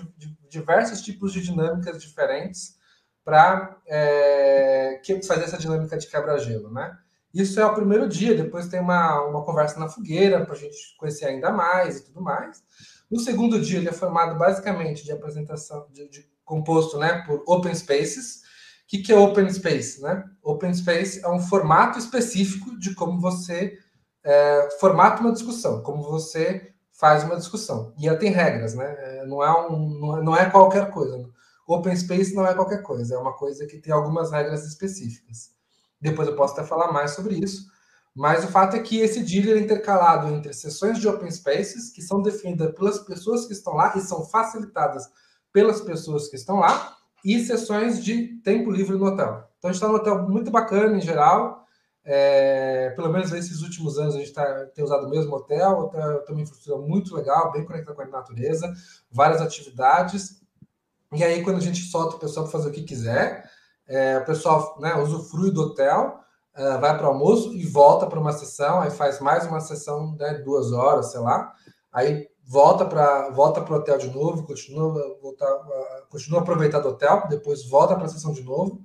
[0.49, 2.75] diversos tipos de dinâmicas diferentes
[3.23, 6.97] para é, fazer essa dinâmica de quebra-gelo, né?
[7.33, 10.95] Isso é o primeiro dia, depois tem uma, uma conversa na fogueira para a gente
[10.97, 12.63] conhecer ainda mais e tudo mais.
[13.11, 17.73] No segundo dia, ele é formado basicamente de apresentação, de, de composto né, por open
[17.73, 18.43] spaces.
[18.85, 20.01] O que, que é open space?
[20.01, 20.23] Né?
[20.43, 23.77] Open space é um formato específico de como você
[24.23, 27.93] é, formata uma discussão, como você faz uma discussão.
[27.97, 28.95] E ela tem regras, né?
[28.97, 31.27] É, não é, um, não é qualquer coisa.
[31.67, 35.49] Open space não é qualquer coisa, é uma coisa que tem algumas regras específicas.
[35.99, 37.65] Depois eu posso até falar mais sobre isso.
[38.15, 42.01] Mas o fato é que esse dealer é intercalado entre sessões de open spaces, que
[42.01, 45.09] são definidas pelas pessoas que estão lá e são facilitadas
[45.55, 49.47] pelas pessoas que estão lá, e sessões de tempo livre no hotel.
[49.57, 51.63] Então a gente está num hotel muito bacana em geral.
[52.03, 55.89] É, pelo menos nesses últimos anos a gente tá, tem usado o mesmo hotel,
[56.25, 58.71] tem uma infraestrutura muito legal, bem conectada com a natureza,
[59.09, 60.41] várias atividades.
[61.13, 63.49] E aí, quando a gente solta o pessoal para fazer o que quiser,
[63.87, 66.19] é, o pessoal né, usufrui do hotel
[66.57, 70.17] uh, vai para o almoço e volta para uma sessão, aí faz mais uma sessão,
[70.17, 71.53] né, duas horas, sei lá,
[71.93, 75.47] aí volta para volta o hotel de novo, continua voltar,
[76.09, 78.83] continua a aproveitar do hotel, depois volta para a sessão de novo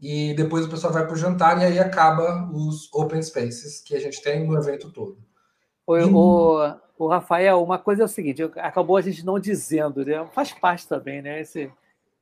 [0.00, 3.94] e depois o pessoal vai para o jantar e aí acaba os open spaces que
[3.94, 5.18] a gente tem no evento todo.
[5.86, 6.04] O, e...
[6.04, 10.26] o, o Rafael, uma coisa é o seguinte, acabou a gente não dizendo, né?
[10.32, 11.40] faz parte também, né?
[11.40, 11.70] Esse,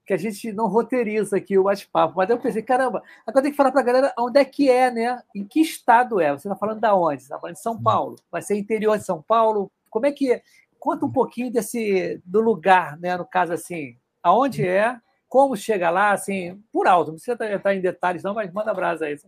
[0.09, 2.15] que a gente não roteiriza aqui o bate-papo.
[2.17, 4.91] Mas eu pensei, caramba, agora tem que falar para a galera onde é que é,
[4.91, 5.23] né?
[5.35, 6.31] Em que estado é?
[6.31, 7.21] Você está falando da onde?
[7.21, 8.17] Você está falando de São Paulo.
[8.33, 9.71] Vai ser interior de São Paulo?
[9.99, 10.41] Como é que?
[10.79, 13.17] Conta um pouquinho desse do lugar, né?
[13.17, 14.97] No caso, assim, aonde é,
[15.29, 17.09] como chega lá, assim, por alto.
[17.09, 19.19] Não precisa entrar em detalhes, não, mas manda brasa aí.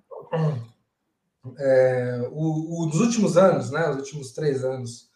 [1.59, 3.91] É, o, o, nos últimos anos, né?
[3.91, 5.11] Os últimos três anos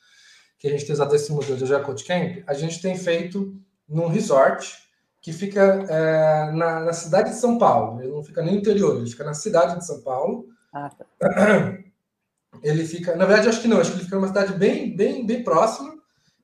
[0.58, 3.54] que a gente tem usado esse modelo de Jacob Camp, a gente tem feito
[3.88, 4.82] num resort
[5.20, 8.00] que fica é, na, na, cidade de São Paulo.
[8.00, 10.48] Ele não fica nem no interior, ele fica na cidade de São Paulo.
[10.72, 11.06] Ah, tá.
[12.64, 15.26] Ele fica, na verdade, acho que não, acho que ele fica numa cidade bem, bem,
[15.26, 15.94] bem próxima.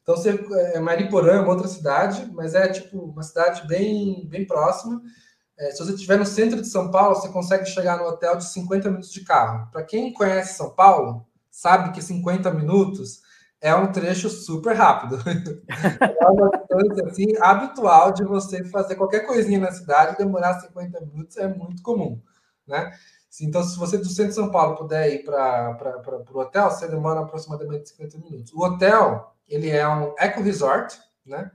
[0.03, 0.39] Então, você,
[0.75, 5.01] é Mariporã é uma outra cidade, mas é tipo uma cidade bem, bem próxima.
[5.59, 8.45] É, se você estiver no centro de São Paulo, você consegue chegar no hotel de
[8.45, 9.71] 50 minutos de carro.
[9.73, 13.23] Para quem conhece São Paulo, sabe que 50 minutos
[13.59, 15.17] é um trecho super rápido.
[15.25, 21.37] é uma distância assim, habitual de você fazer qualquer coisinha na cidade demorar 50 minutos
[21.39, 22.21] é muito comum,
[22.67, 22.93] né?
[23.41, 25.79] Então, se você do centro de São Paulo puder ir para
[26.33, 28.53] o hotel, você demora aproximadamente 50 minutos.
[28.53, 31.51] O hotel, ele é um eco resort, né?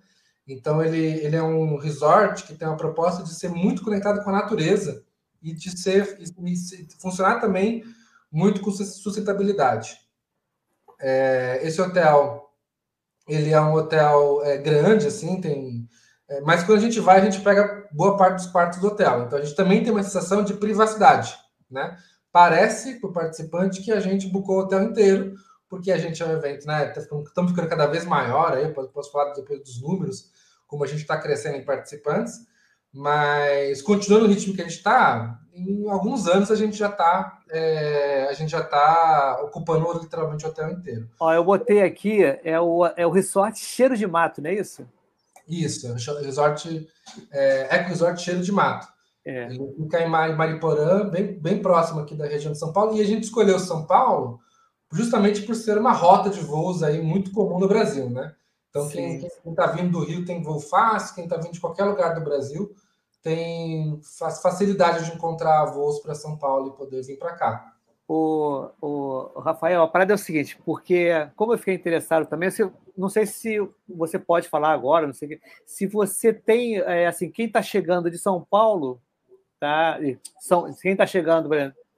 [0.47, 4.29] Então, ele, ele é um resort que tem uma proposta de ser muito conectado com
[4.29, 5.03] a natureza
[5.41, 7.83] e de ser e funcionar também
[8.31, 9.97] muito com sustentabilidade.
[10.99, 12.49] É, esse hotel,
[13.27, 15.87] ele é um hotel é, grande, assim, tem.
[16.27, 19.23] É, mas quando a gente vai, a gente pega boa parte dos quartos do hotel.
[19.23, 21.35] Então a gente também tem uma sensação de privacidade,
[21.69, 21.97] né?
[22.31, 25.35] Parece para o participante que a gente bucou o hotel inteiro,
[25.69, 26.93] porque a gente é um evento, né?
[26.95, 30.31] Estamos tá ficando cada vez maior aí, posso, falar depois dos números,
[30.67, 32.33] como a gente está crescendo em participantes,
[32.93, 37.39] mas continuando o ritmo que a gente está, em alguns anos a gente já está
[37.49, 41.09] é, a gente já está ocupando literalmente o hotel inteiro.
[41.19, 44.87] Ó, eu botei aqui, é o, é o resort Cheiro de Mato, não é isso?
[45.47, 46.89] Isso, resort,
[47.31, 48.87] é, Eco Resort Cheiro de Mato.
[49.25, 49.47] É.
[49.47, 53.57] Em Mariporã, bem, bem próximo aqui da região de São Paulo, e a gente escolheu
[53.59, 54.39] São Paulo
[54.91, 58.35] justamente por ser uma rota de voos aí muito comum no Brasil, né?
[58.69, 59.27] Então, Sim.
[59.43, 62.21] quem está vindo do Rio tem voo fácil, quem está vindo de qualquer lugar do
[62.21, 62.75] Brasil
[63.25, 63.99] tem
[64.39, 67.73] facilidade de encontrar voos para São Paulo e poder vir para cá.
[68.07, 72.69] O, o, Rafael, a parada é o seguinte, porque como eu fiquei interessado também, se,
[72.95, 73.57] não sei se
[73.89, 78.19] você pode falar agora, não sei se você tem, é, assim, quem está chegando de
[78.19, 79.01] São Paulo,
[79.65, 79.99] tá?
[80.39, 81.49] São, quem está chegando,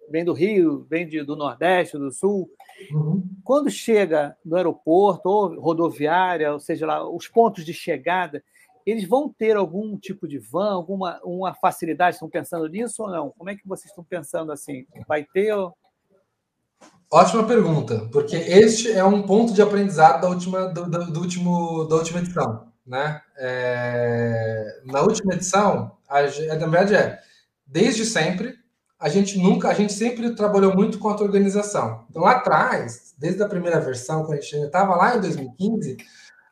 [0.10, 2.50] vem do Rio, vem de, do Nordeste, do Sul,
[2.92, 3.22] uhum.
[3.44, 8.42] quando chega no aeroporto ou rodoviária, ou seja lá, os pontos de chegada,
[8.86, 12.16] eles vão ter algum tipo de van, alguma uma facilidade?
[12.16, 13.32] Estão pensando nisso ou não?
[13.32, 14.86] Como é que vocês estão pensando assim?
[15.06, 15.54] Vai ter
[17.10, 21.86] Ótima pergunta, porque este é um ponto de aprendizado da última, do, do, do último,
[21.86, 22.68] da última edição.
[22.86, 23.22] Né?
[23.38, 27.20] É, na última edição, a, na verdade é,
[27.68, 28.56] desde sempre,
[29.00, 32.06] a gente nunca, a gente sempre trabalhou muito com a organização.
[32.10, 35.98] Então, lá atrás, desde a primeira versão, quando a gente estava lá em 2015,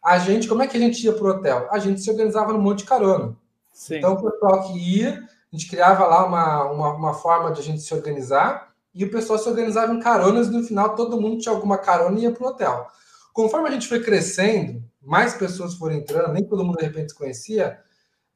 [0.04, 1.68] a gente, como é que a gente ia para o hotel?
[1.72, 3.36] A gente se organizava no monte de carona.
[3.74, 3.96] Sim.
[3.98, 7.64] Então, o pessoal que ia, a gente criava lá uma, uma, uma forma de a
[7.64, 11.40] gente se organizar e o pessoal se organizava em caronas e no final todo mundo
[11.40, 12.88] tinha alguma carona e ia para o hotel.
[13.34, 17.18] Conforme a gente foi crescendo, mais pessoas foram entrando, nem todo mundo de repente se
[17.18, 17.80] conhecia,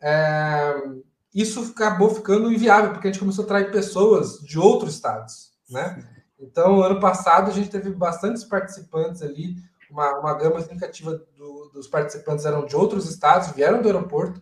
[0.01, 0.75] é,
[1.33, 6.07] isso acabou ficando inviável, porque a gente começou a atrair pessoas de outros estados, né?
[6.39, 9.55] Então, ano passado, a gente teve bastantes participantes ali,
[9.91, 14.41] uma, uma gama significativa do, dos participantes eram de outros estados, vieram do aeroporto,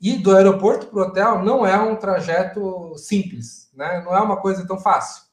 [0.00, 4.00] e do aeroporto para o hotel não é um trajeto simples, né?
[4.04, 5.24] Não é uma coisa tão fácil.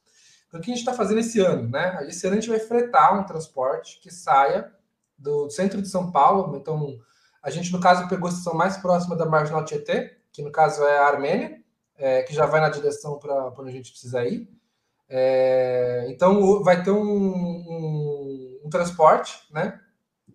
[0.47, 1.69] Então, o que a gente está fazendo esse ano?
[1.69, 2.07] Né?
[2.07, 4.71] Esse ano a gente vai fretar um transporte que saia
[5.17, 6.55] do centro de São Paulo.
[6.57, 6.97] Então,
[7.43, 10.83] a gente, no caso, pegou a estação mais próxima da Marginal Tietê, que no caso
[10.83, 11.57] é a Armênia,
[11.97, 14.49] é, que já vai na direção para onde a gente precisa ir.
[15.07, 19.79] É, então, vai ter um, um, um transporte né,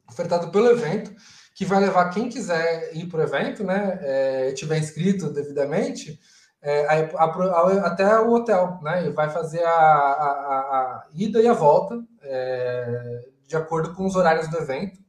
[0.08, 1.12] ofertado pelo evento,
[1.54, 6.18] que vai levar quem quiser ir para o evento, né, é, tiver inscrito devidamente,
[6.62, 9.06] é, a, a, até o hotel, né?
[9.06, 14.48] E vai fazer a, a ida e a volta é, de acordo com os horários
[14.48, 15.00] do evento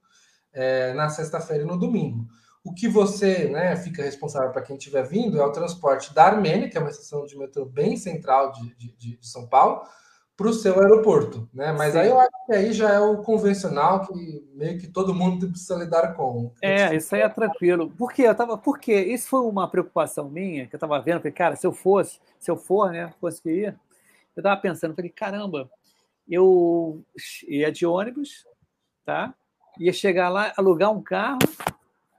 [0.54, 2.26] é, na sexta-feira e no domingo.
[2.64, 6.70] O que você né, fica responsável para quem estiver vindo é o transporte da Armênia,
[6.70, 9.84] que é uma estação de metrô bem central de, de, de São Paulo,
[10.42, 11.72] para o seu aeroporto, né?
[11.72, 12.00] Mas Sim.
[12.00, 15.76] aí eu acho que aí já é o convencional que meio que todo mundo precisa
[15.76, 16.52] lidar com.
[16.62, 17.92] É, isso aí é tranquilo.
[17.92, 18.24] Por quê?
[18.24, 21.68] Eu tava, porque isso foi uma preocupação minha que eu estava vendo, porque cara, se
[21.68, 23.80] eu fosse, se eu for, né, fosse que ir,
[24.36, 25.70] eu estava pensando, falei, caramba,
[26.28, 27.04] eu
[27.48, 28.48] ia de ônibus,
[29.06, 29.36] tá?
[29.80, 31.40] Ia chegar lá, alugar um carro.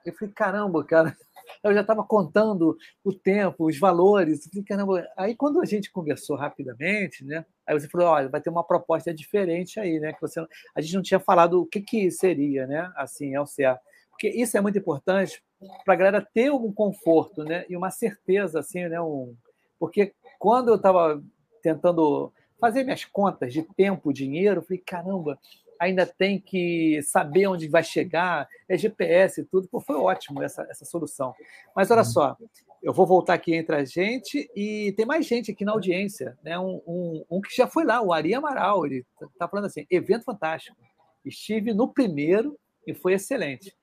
[0.05, 1.17] Eu falei, caramba, cara,
[1.63, 4.49] eu já estava contando o tempo, os valores.
[4.49, 5.09] Falei, caramba.
[5.17, 7.45] Aí quando a gente conversou rapidamente, né?
[7.67, 10.13] Aí você falou, olha, vai ter uma proposta diferente aí, né?
[10.13, 10.41] Que você,
[10.75, 12.93] a gente não tinha falado o que, que seria, né?
[12.97, 13.81] Assim, ao certo.
[14.11, 15.43] Porque isso é muito importante
[15.85, 17.65] para a galera ter um conforto, né?
[17.69, 19.01] E uma certeza, assim, né?
[19.01, 19.35] Um,
[19.79, 21.23] porque quando eu estava
[21.63, 25.39] tentando fazer minhas contas de tempo, dinheiro, eu falei, caramba,
[25.83, 29.67] ainda tem que saber onde vai chegar, é GPS e tudo.
[29.69, 31.35] Pô, foi ótimo essa, essa solução.
[31.75, 32.37] Mas olha só,
[32.81, 36.57] eu vou voltar aqui entre a gente e tem mais gente aqui na audiência, né?
[36.57, 40.25] Um, um, um que já foi lá, o Ari Amaral, ele está falando assim: evento
[40.25, 40.77] fantástico.
[41.25, 43.75] Estive no primeiro e foi excelente.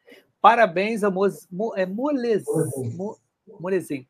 [0.41, 3.17] Parabéns a Mo, Mo, é Molezin, Mo,
[3.59, 4.07] Molezin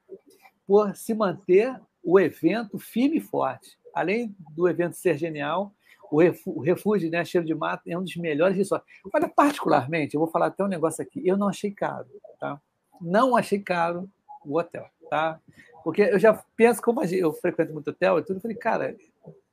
[0.67, 3.80] por se manter o evento firme e forte.
[3.95, 5.73] Além do evento ser genial,
[6.12, 8.88] o refúgio, né, Cheiro de Mato, é um dos melhores resorts.
[9.13, 12.08] Olha, particularmente, eu vou falar até um negócio aqui, eu não achei caro,
[12.39, 12.60] tá?
[13.00, 14.10] Não achei caro
[14.45, 15.39] o hotel, tá?
[15.84, 18.95] Porque eu já penso, como eu frequento muito hotel e tudo, eu falei, cara,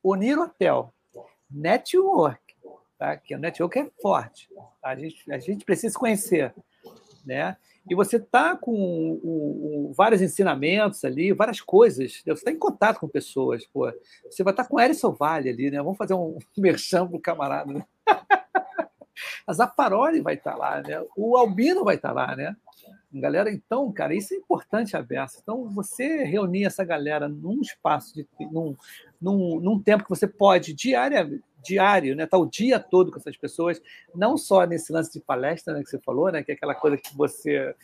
[0.03, 0.93] unir Hotel,
[1.49, 2.55] network,
[2.97, 3.15] tá?
[3.17, 4.89] Que o network é forte, tá?
[4.89, 6.53] a, gente, a gente precisa conhecer,
[7.25, 7.57] né?
[7.89, 12.21] E você está com o, o, vários ensinamentos ali, várias coisas.
[12.25, 12.33] Né?
[12.33, 13.65] Você está em contato com pessoas.
[13.67, 13.91] Pô.
[14.29, 15.77] Você vai estar tá com Erison Vale ali, né?
[15.77, 17.73] Vamos fazer um merchan para o camarada.
[17.73, 17.85] Né?
[19.47, 21.03] A Zaparoli vai estar tá lá, né?
[21.15, 22.55] O Albino vai estar tá lá, né?
[23.11, 25.39] Galera, então, cara, isso é importante, Aberto.
[25.41, 28.75] Então, você reunir essa galera num espaço, de, num,
[29.19, 31.27] num, num tempo que você pode, diária,
[31.67, 32.25] diário, né?
[32.25, 33.81] Tá o dia todo com essas pessoas,
[34.15, 36.43] não só nesse lance de palestra, né, que você falou, né?
[36.43, 37.75] Que é aquela coisa que você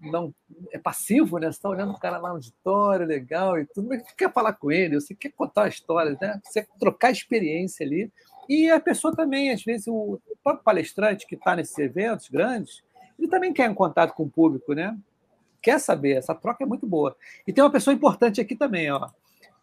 [0.00, 0.34] não
[0.72, 1.46] é passivo, né?
[1.46, 4.54] Você está olhando o cara lá no auditório, legal e tudo, mas você quer falar
[4.54, 6.40] com ele, você quer contar a história, né?
[6.44, 8.10] Você quer trocar experiência ali.
[8.48, 12.82] E a pessoa também, às vezes, o próprio palestrante que está nesses eventos grandes,
[13.18, 14.96] ele também quer um contato com o público, né?
[15.62, 17.14] Quer saber, essa troca é muito boa.
[17.46, 19.10] E tem uma pessoa importante aqui também, ó.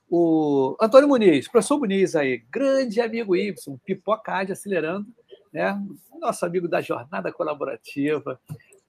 [0.10, 5.08] O Antônio Muniz, professor Muniz aí, grande amigo Y, pipoca de acelerando,
[5.52, 5.78] né?
[6.20, 8.40] Nosso amigo da jornada colaborativa.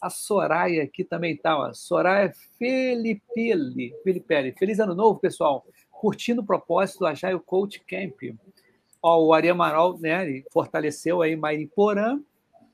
[0.01, 1.73] A Soraya aqui também tá, ó.
[1.73, 4.55] Soraya Felipelli, Felipelli.
[4.57, 5.67] Feliz ano novo, pessoal.
[5.91, 8.15] Curtindo o propósito do Agile Coach Camp.
[9.03, 12.21] Ó, o Ari Amaral, né, ele fortaleceu aí Mairiporã,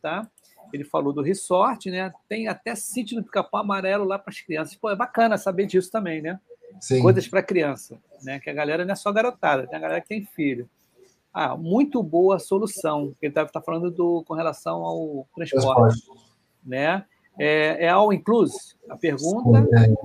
[0.02, 0.30] tá?
[0.70, 2.12] Ele falou do resort, né?
[2.28, 4.76] Tem até sítio no Pica-Pau Amarelo lá para as crianças.
[4.76, 6.38] Pô, é bacana saber disso também, né?
[6.80, 7.02] Sim.
[7.02, 8.38] Coisas para criança, né?
[8.40, 10.68] Que a galera não é só garotada, tem a galera que tem filho.
[11.32, 13.14] Ah, muito boa solução.
[13.20, 16.02] Ele está tá falando do, com relação ao transporte, transporte.
[16.64, 17.04] né?
[17.38, 18.74] É, é all inclusive?
[18.88, 19.96] A pergunta Sim,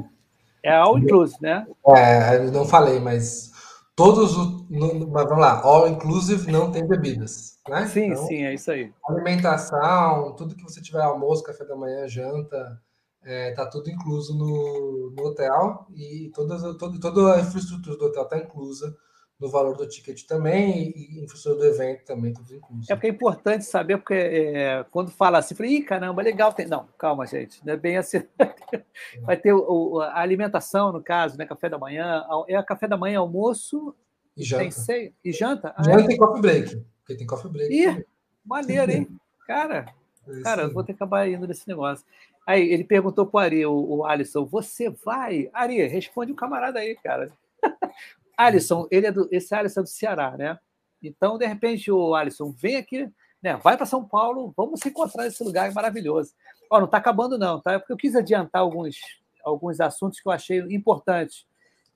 [0.64, 0.72] é.
[0.72, 1.68] é all inclusive, né?
[1.96, 3.52] É, eu não falei, mas
[3.96, 4.66] todos os.
[4.70, 7.86] vamos lá, all inclusive não tem bebidas, né?
[7.86, 8.92] Sim, então, sim, é isso aí.
[9.08, 12.82] Alimentação, tudo que você tiver almoço, café da manhã, janta,
[13.24, 18.24] é, tá tudo incluso no, no hotel e todas, todo, toda a infraestrutura do hotel
[18.24, 18.96] está inclusa
[19.40, 22.92] no valor do ticket também e, infraestrutura do evento também, tudo incluso.
[22.92, 26.52] É porque é importante saber, porque é, quando fala assim, falei, ih, caramba, legal.
[26.52, 26.68] Tem...
[26.68, 28.22] Não, calma, gente, não é bem assim.
[29.24, 31.46] Vai ter o, a alimentação, no caso, né?
[31.46, 33.96] Café da manhã, é a café da manhã, almoço
[34.36, 34.64] e janta.
[34.64, 35.74] Tem seis, e janta?
[35.76, 36.16] Ah, janta é.
[36.16, 37.74] e coffee break, porque tem coffee break.
[37.74, 38.06] Ih,
[38.46, 39.08] maneiro, hein?
[39.48, 39.86] Cara,
[40.28, 42.06] é cara, eu vou ter que acabar indo nesse negócio.
[42.50, 45.52] Aí ele perguntou para o Ari, o, o Alisson, você vai?
[45.54, 47.32] Ari, responde o camarada aí, cara.
[48.36, 50.58] Alisson, ele é do, esse Alisson é do Ceará, né?
[51.00, 53.08] Então, de repente, o Alisson vem aqui,
[53.40, 53.56] né?
[53.58, 56.34] Vai para São Paulo, vamos se encontrar nesse lugar maravilhoso.
[56.72, 57.78] Ó, não está acabando, não, tá?
[57.78, 59.00] Porque eu quis adiantar alguns,
[59.44, 61.46] alguns assuntos que eu achei importantes.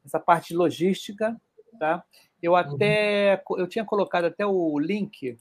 [0.05, 1.35] Essa parte de logística,
[1.79, 2.03] tá?
[2.39, 3.57] Eu até uhum.
[3.57, 5.35] eu tinha colocado até o link,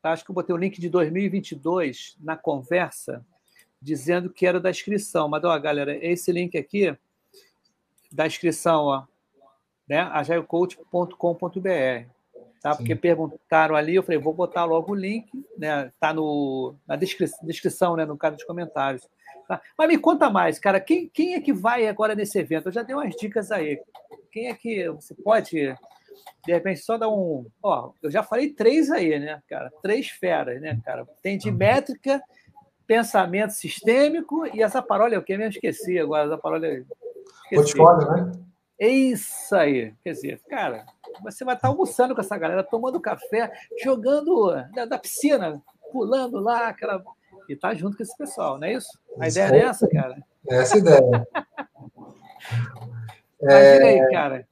[0.00, 0.12] tá?
[0.12, 3.22] acho que eu botei o link de 2022 na conversa
[3.84, 5.28] dizendo que era da inscrição.
[5.28, 6.96] Mas, ó, galera, esse link aqui
[8.10, 9.04] da inscrição, ó,
[9.86, 10.00] né?
[10.00, 12.08] agilecoach.com.br.
[12.62, 12.74] Tá?
[12.74, 15.92] Porque perguntaram ali, eu falei, vou botar logo o link, né?
[16.00, 18.06] Tá no, na descri descrição, né?
[18.06, 19.06] no caso dos comentários.
[19.46, 19.60] Tá?
[19.76, 22.68] Mas me conta mais, cara, quem, quem é que vai agora nesse evento?
[22.68, 23.78] Eu já dei umas dicas aí.
[24.32, 25.76] Quem é que você pode,
[26.46, 27.44] de repente, só dar um.
[27.62, 29.70] Ó, eu já falei três aí, né, cara?
[29.82, 31.06] Três feras, né, cara?
[31.22, 32.22] Tem de métrica,
[32.86, 35.32] pensamento sistêmico e essa parola é o que?
[35.32, 36.66] Eu mesmo esqueci agora, essa parola.
[37.50, 38.32] Portfólio, né?
[38.78, 39.94] É isso aí.
[40.02, 40.84] Quer dizer, cara,
[41.22, 46.68] você vai estar almoçando com essa galera, tomando café, jogando da, da piscina, pulando lá,
[46.68, 47.02] aquela.
[47.48, 48.88] E tá junto com esse pessoal, não é isso?
[49.20, 50.16] A isso ideia é essa, cara.
[50.48, 51.00] Essa ideia.
[53.40, 54.48] Imagina aí, é, cara.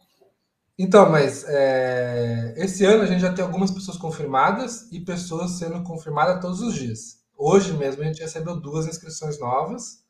[0.78, 2.54] Então, mas é...
[2.56, 6.74] esse ano a gente já tem algumas pessoas confirmadas e pessoas sendo confirmadas todos os
[6.74, 7.21] dias.
[7.44, 10.04] Hoje mesmo a gente recebeu duas inscrições novas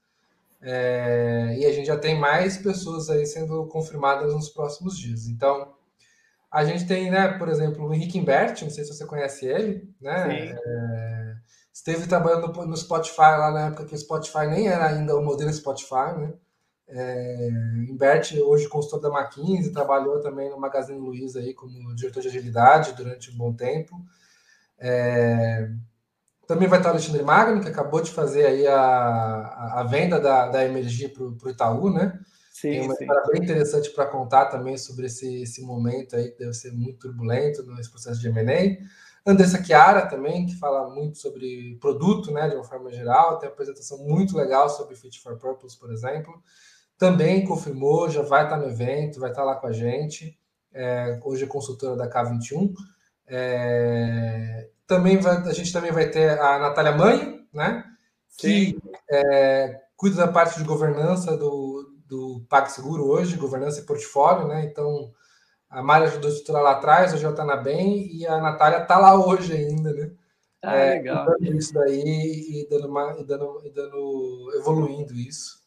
[0.61, 5.27] é, e a gente já tem mais pessoas aí sendo confirmadas nos próximos dias.
[5.29, 5.73] Então,
[6.51, 9.91] a gente tem, né, por exemplo, o Henrique Imbert, não sei se você conhece ele,
[9.99, 10.51] né?
[10.63, 11.35] É,
[11.73, 15.51] esteve trabalhando no, Spotify lá na época que o Spotify nem era ainda o modelo
[15.55, 16.35] Spotify, né?
[16.87, 17.49] É,
[17.89, 22.93] Imbert, hoje consultor da McKinsey, trabalhou também no Magazine Luiza aí como diretor de agilidade
[22.93, 23.97] durante um bom tempo.
[24.79, 25.71] É,
[26.53, 30.49] também vai estar o Alexandre Magno, que acabou de fazer aí a, a venda da,
[30.49, 32.21] da Emergir para o Itaú, né?
[32.53, 36.39] Sim, Tem uma história bem interessante para contar também sobre esse, esse momento aí, que
[36.39, 38.77] deve ser muito turbulento nesse processo de M&A.
[39.25, 43.55] Andressa Chiara também, que fala muito sobre produto, né, de uma forma geral, tem uma
[43.55, 46.35] apresentação muito legal sobre Fit for Purpose, por exemplo.
[46.99, 50.39] Também confirmou, já vai estar no evento, vai estar lá com a gente.
[50.71, 52.75] É, hoje é consultora da K21.
[53.27, 57.85] É, também vai, a gente também vai ter a Natália Mãe, né?
[58.39, 58.79] Que
[59.11, 64.65] é, cuida da parte de governança do, do PagSeguro hoje, governança e portfólio, né?
[64.65, 65.13] Então,
[65.71, 68.83] a Mária ajudou a estruturar lá atrás, hoje ela está na BEM, e a Natália
[68.83, 70.13] está lá hoje ainda, né?
[70.63, 71.27] Ah, é, legal.
[71.41, 75.61] Isso daí e dando, uma, e dando, e dando, evoluindo isso.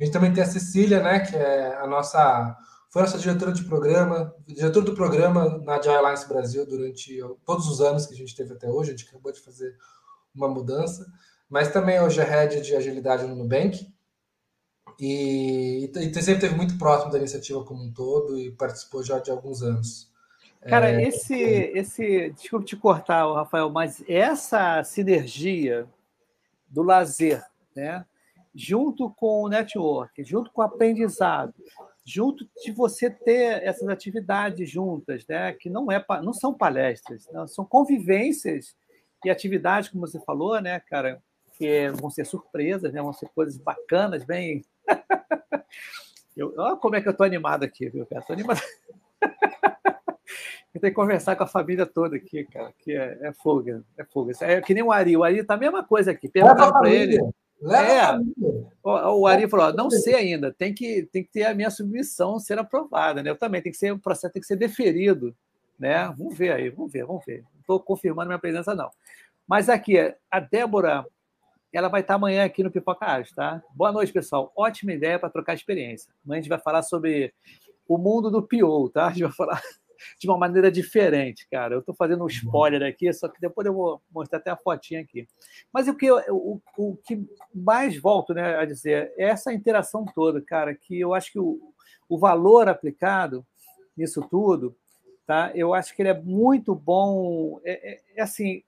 [0.00, 1.20] A gente também tem a Cecília, né?
[1.20, 2.56] Que é a nossa
[2.92, 7.80] foi nossa diretora de programa, diretora do programa na Agile Alliance Brasil durante todos os
[7.80, 8.90] anos que a gente teve até hoje.
[8.90, 9.74] A gente acabou de fazer
[10.34, 11.10] uma mudança,
[11.48, 13.90] mas também hoje é head de agilidade no Nubank.
[15.00, 19.30] E, e sempre teve muito próximo da iniciativa como um todo e participou já de
[19.30, 20.12] alguns anos.
[20.60, 25.88] Cara, é, esse, esse, desculpe te cortar, Rafael, mas essa sinergia
[26.68, 27.42] do lazer,
[27.74, 28.04] né,
[28.54, 31.54] junto com o network, junto com o aprendizado,
[32.04, 35.52] junto de você ter essas atividades juntas, né?
[35.52, 38.76] que não, é, não são palestras, não, são convivências
[39.24, 41.22] e atividades, como você falou, né, cara?
[41.62, 43.00] porque vão ser surpresas, né?
[43.00, 44.64] vão ser coisas bacanas, bem.
[46.36, 48.20] eu, olha como é que eu estou animado aqui, viu, cara?
[48.20, 48.60] Estou animado.
[50.74, 54.04] eu tenho que conversar com a família toda aqui, cara, que é, é fogo, é
[54.04, 54.32] fogo.
[54.40, 56.28] É que nem o Ari, o Ari tá a mesma coisa aqui.
[56.28, 57.20] Perguntaram para ele.
[57.62, 58.18] Leva é,
[58.82, 62.40] o, o Ari falou: não sei ainda, tem que, tem que ter a minha submissão
[62.40, 63.30] ser aprovada, né?
[63.30, 65.34] Eu também, tem que ser, o processo tem que ser deferido,
[65.78, 66.12] né?
[66.18, 67.42] Vamos ver aí, vamos ver, vamos ver.
[67.54, 68.90] Não estou confirmando minha presença, não.
[69.46, 69.96] Mas aqui,
[70.28, 71.06] a Débora,
[71.72, 73.62] ela vai estar amanhã aqui no Pipoca Arte, tá?
[73.74, 74.52] Boa noite, pessoal.
[74.56, 76.12] Ótima ideia para trocar experiência.
[76.24, 77.32] Amanhã a gente vai falar sobre
[77.86, 79.06] o mundo do PO, tá?
[79.06, 79.62] A gente vai falar
[80.18, 81.74] de uma maneira diferente, cara.
[81.74, 85.00] Eu estou fazendo um spoiler aqui, só que depois eu vou mostrar até a fotinha
[85.00, 85.26] aqui.
[85.72, 87.24] Mas o que, eu, o, o que
[87.54, 91.60] mais volto né, a dizer é essa interação toda, cara, que eu acho que o,
[92.08, 93.46] o valor aplicado
[93.96, 94.76] nisso tudo,
[95.26, 95.50] tá?
[95.54, 97.60] Eu acho que ele é muito bom.
[97.64, 98.62] É, é, é assim,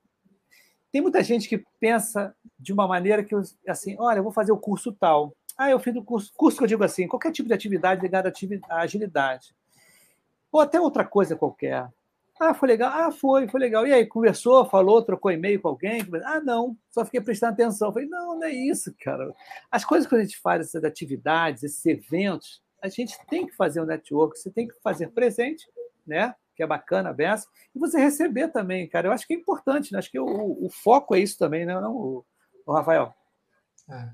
[0.92, 3.34] tem muita gente que pensa de uma maneira que,
[3.68, 5.34] assim, olha, eu vou fazer o curso tal.
[5.56, 8.32] Ah, eu fiz o curso, curso que eu digo assim, qualquer tipo de atividade ligada
[8.68, 9.54] à agilidade
[10.54, 11.88] ou até outra coisa qualquer.
[12.38, 12.92] Ah, foi legal.
[12.94, 13.84] Ah, foi, foi legal.
[13.88, 16.00] E aí, conversou, falou, trocou e-mail com alguém?
[16.24, 17.92] Ah, não, só fiquei prestando atenção.
[17.92, 19.34] falei, não, não é isso, cara.
[19.68, 23.80] As coisas que a gente faz, essas atividades, esses eventos, a gente tem que fazer
[23.80, 25.66] um network, você tem que fazer presente,
[26.06, 26.32] né?
[26.54, 29.08] Que é bacana, beça, e você receber também, cara.
[29.08, 29.98] Eu acho que é importante, né?
[29.98, 31.80] Acho que o, o foco é isso também, né?
[31.80, 32.24] Não, o,
[32.64, 33.12] o Rafael.
[33.90, 34.08] É.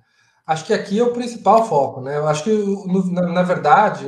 [0.46, 2.16] Acho que aqui é o principal foco, né?
[2.16, 4.06] Eu acho que, na, na verdade,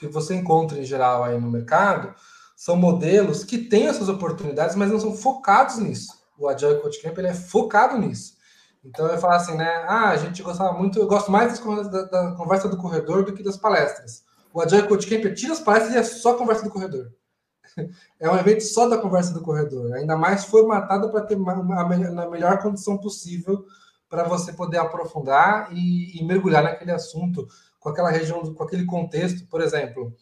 [0.00, 2.14] que você encontra em geral aí no mercado
[2.56, 6.12] são modelos que têm essas oportunidades, mas não são focados nisso.
[6.38, 8.34] O Agile Coach Camp ele é focado nisso.
[8.82, 9.68] Então eu falo assim, né?
[9.86, 13.42] Ah, a gente gostava muito, eu gosto mais da, da conversa do corredor do que
[13.42, 14.24] das palestras.
[14.52, 17.12] O Agile Coach Camp tira as palestras e é só conversa do corredor.
[18.18, 22.58] É um evento só da conversa do corredor, ainda mais formatado para ter na melhor
[22.58, 23.64] condição possível
[24.08, 27.46] para você poder aprofundar e, e mergulhar naquele assunto
[27.80, 30.14] com aquela região, com aquele contexto, por exemplo.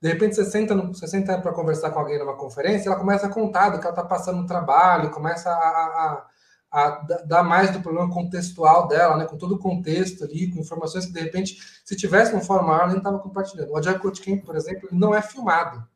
[0.00, 3.30] De repente você senta, você senta para conversar com alguém numa conferência, ela começa a
[3.30, 6.26] contar do que ela está passando no trabalho, começa a, a,
[6.70, 6.90] a,
[7.26, 11.12] dar mais do problema contextual dela, né, com todo o contexto ali, com informações que
[11.12, 13.70] de repente, se tivesse um fórum maior, nem estava compartilhando.
[13.70, 15.86] O Agile Coach Camp, por exemplo, não é filmado.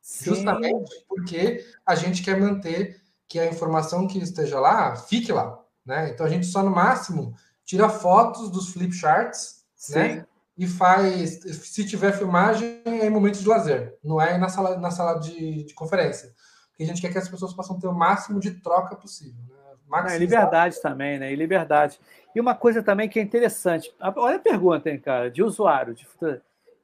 [0.00, 0.34] Sim.
[0.34, 5.58] Justamente porque a gente quer manter que a informação que esteja lá fique lá.
[5.86, 6.10] Né?
[6.10, 10.26] Então a gente só no máximo tira fotos dos flip charts né?
[10.56, 14.90] E faz, se tiver filmagem, é em momentos de lazer, não é na sala, na
[14.90, 16.32] sala de, de conferência.
[16.68, 19.42] Porque a gente quer que as pessoas possam ter o máximo de troca possível.
[19.48, 20.14] Né?
[20.14, 21.32] É, liberdade também, né?
[21.32, 21.98] E liberdade.
[22.34, 23.94] E uma coisa também que é interessante.
[24.16, 25.94] Olha a pergunta, hein, cara, de usuário.
[25.94, 26.06] De...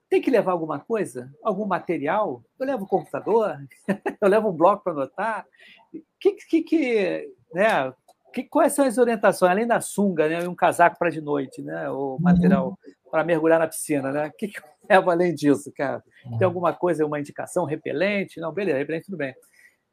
[0.08, 1.32] Tem que levar alguma coisa?
[1.42, 2.42] Algum material?
[2.58, 3.58] Eu levo o computador?
[4.20, 5.46] eu levo um bloco para anotar?
[6.20, 7.92] Que, que, que, né?
[8.32, 11.62] Que, quais são as orientações, além da sunga, né, e um casaco para de noite,
[11.62, 12.18] né, o uhum.
[12.20, 13.10] material uhum.
[13.10, 14.28] para mergulhar na piscina, né?
[14.28, 16.02] O que, que leva além disso, cara?
[16.38, 18.40] Tem alguma coisa, uma indicação, repelente?
[18.40, 19.34] Não, beleza, repelente tudo bem.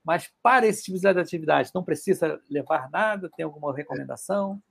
[0.03, 3.29] Mas para esse tipo de atividade, não precisa levar nada?
[3.36, 4.61] Tem alguma recomendação?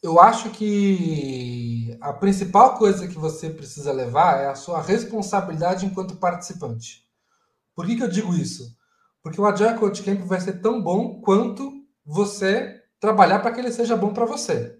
[0.00, 6.16] Eu acho que a principal coisa que você precisa levar é a sua responsabilidade enquanto
[6.16, 7.04] participante.
[7.74, 8.76] Por que, que eu digo isso?
[9.20, 13.72] Porque o Agile Coach Camp vai ser tão bom quanto você trabalhar para que ele
[13.72, 14.78] seja bom para você.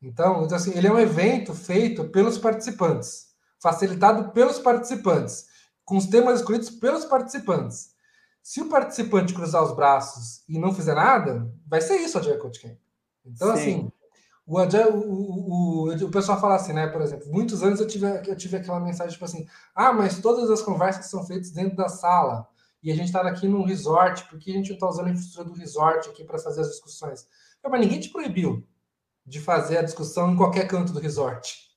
[0.00, 3.28] Então, assim, ele é um evento feito pelos participantes,
[3.60, 5.46] facilitado pelos participantes,
[5.84, 7.90] com os temas escolhidos pelos participantes.
[8.42, 12.38] Se o participante cruzar os braços e não fizer nada, vai ser isso o Agile
[12.38, 12.78] Coach Camp.
[13.24, 13.60] Então, Sim.
[13.60, 13.92] assim,
[14.46, 16.86] o, Agile, o, o, o, pessoal fala assim, né?
[16.86, 20.48] Por exemplo, muitos anos eu tive, eu tive aquela mensagem tipo assim: ah, mas todas
[20.50, 22.48] as conversas são feitas dentro da sala
[22.82, 25.48] e a gente está aqui num resort, porque a gente não está usando a infraestrutura
[25.48, 27.26] do resort aqui para fazer as discussões?
[27.62, 28.66] Mas ninguém te proibiu
[29.26, 31.68] de fazer a discussão em qualquer canto do resort.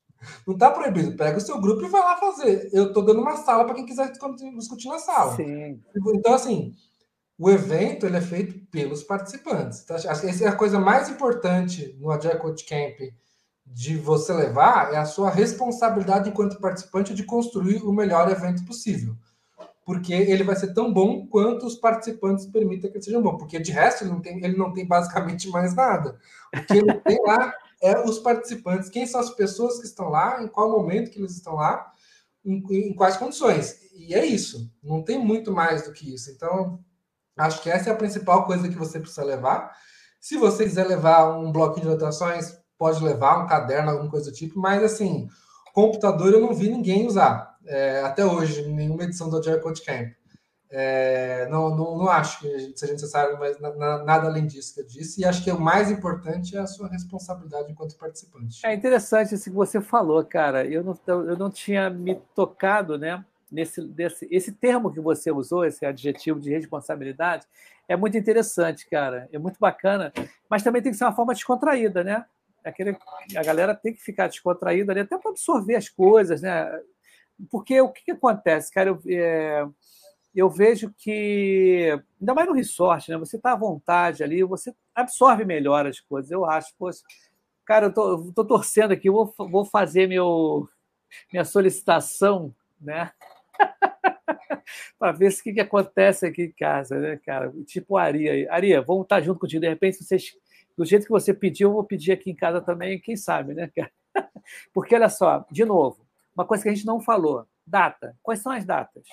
[0.45, 1.17] Não está proibido.
[1.17, 2.69] Pega o seu grupo e vai lá fazer.
[2.71, 5.35] Eu estou dando uma sala para quem quiser discutir na sala.
[5.35, 5.81] Sim.
[6.13, 6.73] Então, assim,
[7.37, 9.81] o evento ele é feito pelos participantes.
[9.83, 12.99] Então, acho que essa é a coisa mais importante no Agile Coach Camp
[13.65, 19.15] de você levar, é a sua responsabilidade enquanto participante de construir o melhor evento possível
[19.85, 23.59] porque ele vai ser tão bom quanto os participantes permitem que ele seja bom, porque
[23.59, 26.19] de resto ele não tem, ele não tem basicamente mais nada.
[26.55, 30.41] O que ele tem lá é os participantes, quem são as pessoas que estão lá,
[30.43, 31.91] em qual momento que eles estão lá,
[32.45, 33.79] em, em quais condições.
[33.93, 36.29] E é isso, não tem muito mais do que isso.
[36.29, 36.79] Então,
[37.35, 39.75] acho que essa é a principal coisa que você precisa levar.
[40.19, 44.37] Se você quiser levar um bloquinho de anotações, pode levar um caderno, alguma coisa do
[44.37, 45.27] tipo, mas assim,
[45.73, 49.81] computador eu não vi ninguém usar é, até hoje, em nenhuma edição do Agile Code
[49.83, 50.13] Camp.
[50.73, 55.19] É, não, não, não, acho que seja necessário mais nada além disso que eu disse,
[55.19, 58.65] e acho que o mais importante é a sua responsabilidade enquanto participante.
[58.65, 60.65] É interessante isso que você falou, cara.
[60.65, 65.65] Eu não, eu não tinha me tocado né, nesse desse, esse termo que você usou,
[65.65, 67.45] esse adjetivo de responsabilidade,
[67.85, 69.27] é muito interessante, cara.
[69.33, 70.13] É muito bacana,
[70.49, 72.23] mas também tem que ser uma forma descontraída, né?
[72.63, 72.95] Aquele,
[73.35, 76.71] a galera tem que ficar descontraída ali, até para absorver as coisas, né?
[77.49, 78.89] Porque o que, que acontece, cara?
[78.89, 79.65] Eu, é,
[80.33, 83.17] eu vejo que, ainda mais no resort, né?
[83.17, 86.31] Você está à vontade ali, você absorve melhor as coisas.
[86.31, 87.01] Eu acho, poxa,
[87.65, 90.67] cara, eu tô, tô torcendo aqui, vou, vou fazer meu,
[91.31, 93.11] minha solicitação, né?
[94.97, 97.51] para ver o que, que acontece aqui em casa, né, cara?
[97.65, 98.51] Tipo Aria.
[98.51, 99.61] Aria, vamos estar junto contigo.
[99.61, 100.33] De repente, vocês,
[100.77, 103.69] do jeito que você pediu, eu vou pedir aqui em casa também, quem sabe, né,
[103.75, 103.91] cara?
[104.73, 106.05] Porque olha só, de novo,
[106.35, 108.15] uma coisa que a gente não falou: data.
[108.21, 109.03] Quais são as datas?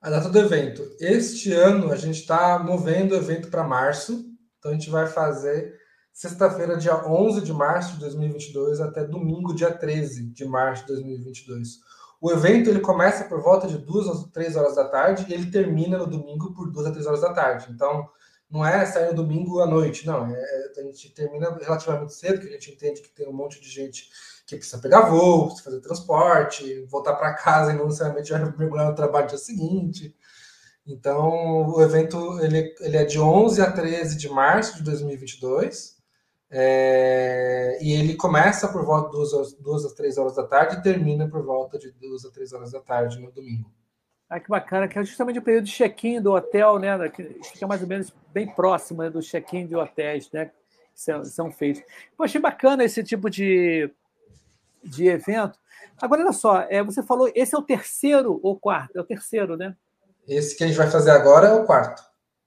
[0.00, 0.82] A data do evento.
[1.00, 4.24] Este ano a gente está movendo o evento para março,
[4.58, 5.80] então a gente vai fazer
[6.12, 11.80] sexta-feira, dia 11 de março de 2022, até domingo, dia 13 de março de 2022.
[12.20, 15.50] O evento ele começa por volta de duas ou três horas da tarde e ele
[15.50, 17.66] termina no domingo por duas a três horas da tarde.
[17.70, 18.08] Então,
[18.52, 20.26] não é sair no domingo à noite, não.
[20.26, 20.38] É,
[20.76, 23.68] é a gente termina relativamente cedo, que a gente entende que tem um monte de
[23.68, 24.10] gente
[24.46, 28.90] que precisa pegar voo, precisa fazer transporte, voltar para casa e não necessariamente já mergulhar
[28.90, 30.14] no trabalho no dia seguinte.
[30.86, 35.96] Então, o evento ele, ele é de 11 a 13 de março de 2022.
[36.50, 40.82] É, e ele começa por volta de duas, duas às três horas da tarde e
[40.82, 43.72] termina por volta de duas a três horas da tarde no domingo.
[44.32, 47.06] Ah, que bacana, que é justamente o período de check-in do hotel, né?
[47.10, 50.46] Que fica mais ou menos bem próximo né, do check-in de hotéis, né?
[50.46, 50.52] Que
[50.94, 51.82] são, são feitos.
[52.16, 53.90] Pô, achei bacana esse tipo de,
[54.82, 55.58] de evento.
[56.00, 58.96] Agora, olha só, é, você falou, esse é o terceiro ou quarto?
[58.96, 59.76] É o terceiro, né?
[60.26, 62.02] Esse que a gente vai fazer agora é o quarto.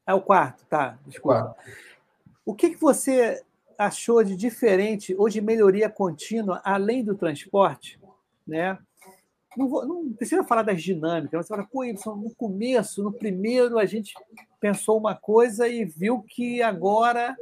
[0.07, 0.97] É o quarto, tá.
[1.05, 1.43] Desculpa.
[1.43, 1.71] Quarto.
[2.43, 3.43] O que, que você
[3.77, 7.99] achou de diferente ou de melhoria contínua, além do transporte?
[8.47, 8.75] Né?
[9.57, 13.85] Não, vou, não precisa falar das dinâmicas, você fala, pô, no começo, no primeiro, a
[13.85, 14.13] gente
[14.59, 17.35] pensou uma coisa e viu que agora,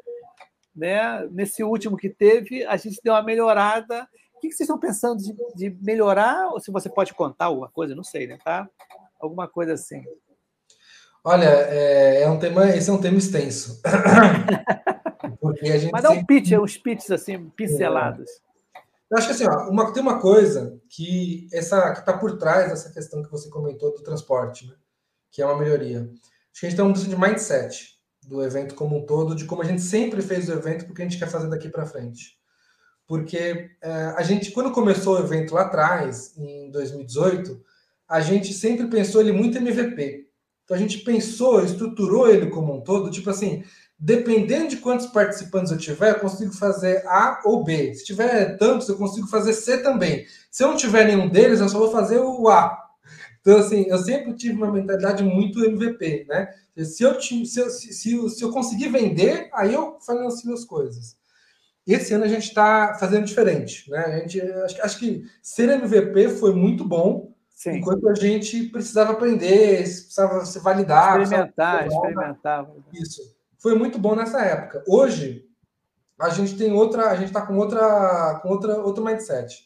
[0.76, 4.08] né, nesse último que teve, a gente deu uma melhorada
[4.44, 6.50] que, que vocês estão pensando de, de, melhorar?
[6.50, 8.38] Ou se você pode contar alguma coisa, não sei, né?
[8.44, 8.68] Tá?
[9.20, 10.04] Alguma coisa assim.
[11.24, 13.82] Olha, é, é um tema, esse é um tema extenso.
[15.92, 18.30] Mas dá um pitch, uns pitches assim, pincelados.
[18.30, 18.43] É.
[19.14, 22.70] Eu acho que assim, ó, uma, tem uma coisa que essa que está por trás
[22.70, 24.74] dessa questão que você comentou do transporte, né?
[25.32, 26.02] que é uma melhoria.
[26.52, 27.94] Acho que a gente tem um mudança de mindset
[28.24, 31.06] do evento como um todo, de como a gente sempre fez o evento, porque a
[31.06, 32.42] gente quer fazer daqui para frente
[33.08, 37.62] porque é, a gente, quando começou o evento lá atrás, em 2018,
[38.08, 40.28] a gente sempre pensou ele muito MVP.
[40.64, 43.64] Então a gente pensou, estruturou ele como um todo, tipo assim,
[44.04, 47.96] dependendo de quantos participantes eu tiver, eu consigo fazer A ou B.
[47.96, 50.26] Se tiver tantos, eu consigo fazer C também.
[50.52, 52.78] Se eu não tiver nenhum deles, eu só vou fazer o A.
[53.40, 56.50] Então, assim, eu sempre tive uma mentalidade muito MVP, né?
[56.84, 57.94] Se eu, se eu, se,
[58.30, 61.16] se eu conseguir vender, aí eu financio as coisas.
[61.88, 64.00] Esse ano a gente está fazendo diferente, né?
[64.00, 67.78] A gente acho, acho, que ser MVP foi muito bom, Sim.
[67.78, 72.68] enquanto a gente precisava aprender, precisava se validar, experimentar, experimentar.
[72.94, 74.84] Isso foi muito bom nessa época.
[74.86, 75.46] Hoje
[76.20, 79.58] a gente tem outra, a gente está com outra, com outra, outro mindset,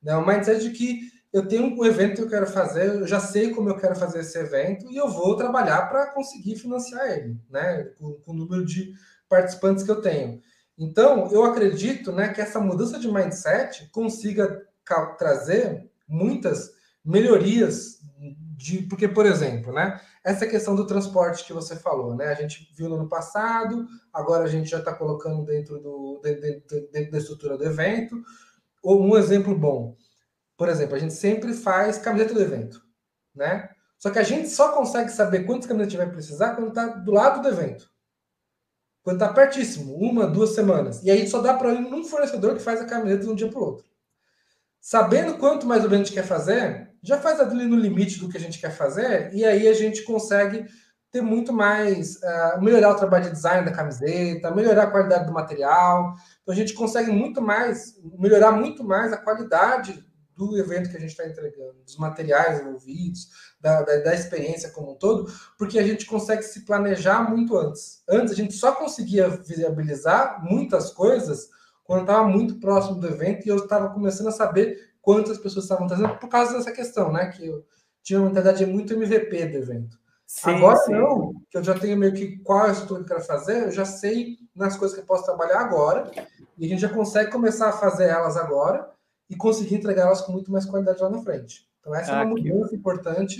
[0.00, 0.16] né?
[0.16, 1.00] Um mindset de que
[1.32, 4.20] eu tenho um evento que eu quero fazer, eu já sei como eu quero fazer
[4.20, 7.82] esse evento e eu vou trabalhar para conseguir financiar ele, né?
[7.98, 8.94] Com, com o número de
[9.28, 10.40] participantes que eu tenho.
[10.78, 14.64] Então, eu acredito né, que essa mudança de mindset consiga
[15.18, 16.70] trazer muitas
[17.04, 18.01] melhorias
[18.62, 22.72] de, porque, por exemplo, né, essa questão do transporte que você falou, né, a gente
[22.76, 27.18] viu no ano passado, agora a gente já está colocando dentro, do, dentro, dentro da
[27.18, 28.22] estrutura do evento.
[28.84, 29.96] Um exemplo bom,
[30.56, 32.80] por exemplo, a gente sempre faz camiseta do evento,
[33.34, 33.68] né?
[33.98, 37.42] Só que a gente só consegue saber quantas camisetas vai precisar quando está do lado
[37.42, 37.90] do evento.
[39.02, 41.02] Quando está pertíssimo, uma, duas semanas.
[41.02, 43.48] E aí só dá para ir num fornecedor que faz a camiseta de um dia
[43.48, 43.91] para o outro.
[44.84, 48.28] Sabendo quanto mais ou menos a gente quer fazer, já faz ali no limite do
[48.28, 50.66] que a gente quer fazer, e aí a gente consegue
[51.12, 55.32] ter muito mais, uh, melhorar o trabalho de design da camiseta, melhorar a qualidade do
[55.32, 56.16] material.
[56.42, 60.04] Então a gente consegue muito mais, melhorar muito mais a qualidade
[60.36, 63.28] do evento que a gente está entregando, dos materiais envolvidos,
[63.60, 68.02] da, da, da, experiência como um todo, porque a gente consegue se planejar muito antes.
[68.08, 71.50] Antes a gente só conseguia viabilizar muitas coisas
[71.92, 75.86] quando estava muito próximo do evento e eu estava começando a saber quantas pessoas estavam
[75.86, 77.26] trazendo por causa dessa questão, né?
[77.26, 77.66] Que eu,
[78.02, 79.98] tinha uma mentalidade muito MVP do evento.
[80.26, 80.92] Sim, Agora sim.
[80.92, 83.64] não, que eu já tenho meio que qual é a estrutura que eu quero fazer,
[83.64, 86.10] eu já sei nas coisas que eu posso trabalhar agora,
[86.56, 88.88] e a gente já consegue começar a fazer elas agora
[89.28, 91.68] e conseguir entregar elas com muito mais qualidade lá na frente.
[91.80, 92.76] Então, essa ah, é uma mudança que...
[92.76, 93.36] importante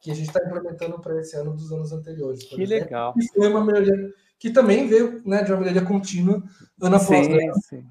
[0.00, 2.44] que a gente está implementando para esse ano dos anos anteriores.
[2.44, 2.84] Que exemplo.
[2.84, 3.14] legal.
[3.16, 6.42] E foi uma melhoria que também veio né, de uma melhoria contínua
[6.82, 7.54] ano após ano.
[7.68, 7.86] Sim.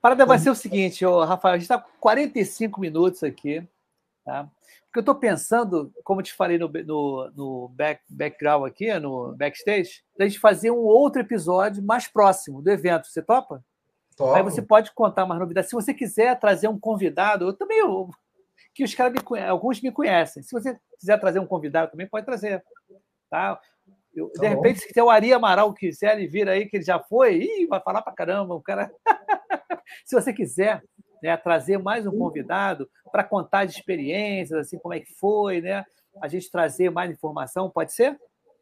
[0.00, 3.66] Parada vai ser o seguinte, ô, Rafael, a gente está 45 minutos aqui,
[4.22, 4.44] tá?
[4.84, 10.02] Porque eu estou pensando, como te falei no, no, no back, background aqui, no backstage,
[10.20, 13.08] a gente fazer um outro episódio mais próximo do evento.
[13.08, 13.64] Você topa?
[14.16, 14.34] Topo.
[14.34, 15.70] Aí você pode contar mais novidades.
[15.70, 18.10] Se você quiser trazer um convidado, eu também, eu,
[18.74, 20.42] que os caras me conhecem, alguns me conhecem.
[20.42, 22.62] Se você quiser trazer um convidado, também pode trazer.
[23.30, 23.58] Tá?
[24.16, 24.62] Eu, tá de bom.
[24.62, 27.80] repente, se o Ari Amaral quiser ele vir aí, que ele já foi, ih, vai
[27.80, 28.90] falar para caramba, o cara.
[30.06, 30.82] se você quiser,
[31.22, 35.84] né, trazer mais um convidado para contar de experiências, assim, como é que foi, né?
[36.22, 38.18] A gente trazer mais informação, pode ser?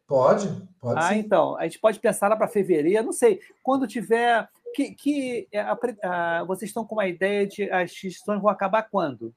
[0.08, 0.48] Pode,
[0.80, 1.20] pode Ah, sim.
[1.20, 4.48] então, a gente pode pensar lá para fevereiro, não sei, quando tiver.
[4.74, 8.82] Que, que é, a, a, vocês estão com uma ideia de as inscrições vão acabar
[8.82, 9.32] quando?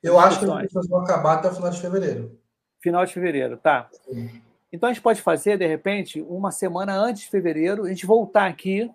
[0.00, 2.40] Eu acho que as inscrições vão acabar até o final de fevereiro.
[2.80, 3.88] Final de fevereiro, tá.
[4.04, 4.40] Sim.
[4.72, 8.46] Então a gente pode fazer, de repente, uma semana antes de fevereiro, a gente voltar
[8.46, 8.90] aqui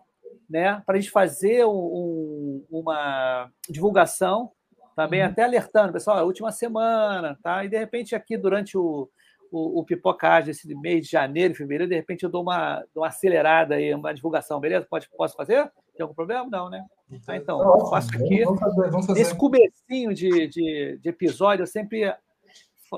[0.50, 4.52] né, para a gente fazer um, uma divulgação,
[4.96, 5.28] também uhum.
[5.28, 7.66] até alertando, pessoal, a última semana, tá?
[7.66, 9.10] E de repente aqui durante o,
[9.52, 13.08] o, o pipocagem esse mês de janeiro, fevereiro, de repente eu dou uma, dou uma
[13.08, 14.86] acelerada aí, uma divulgação, beleza?
[14.88, 15.72] Pode, posso fazer?
[15.96, 16.48] Tem algum problema?
[16.50, 16.86] Não, né?
[17.28, 18.44] Ah, então, tá eu faço aqui.
[18.44, 19.20] Vamos fazer, vamos fazer.
[19.20, 22.14] Nesse comecinho de, de, de episódio, eu sempre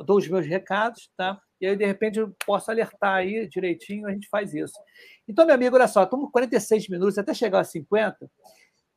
[0.06, 1.40] dou os meus recados, tá?
[1.66, 4.80] E aí, de repente, eu posso alertar aí direitinho, a gente faz isso.
[5.28, 8.30] Então, meu amigo, olha só, estamos 46 minutos até chegar a 50.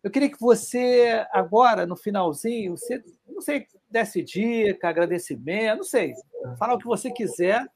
[0.03, 6.13] Eu queria que você, agora, no finalzinho, você, não sei, desse dica, agradecimento, não sei,
[6.59, 7.67] falar o que você quiser,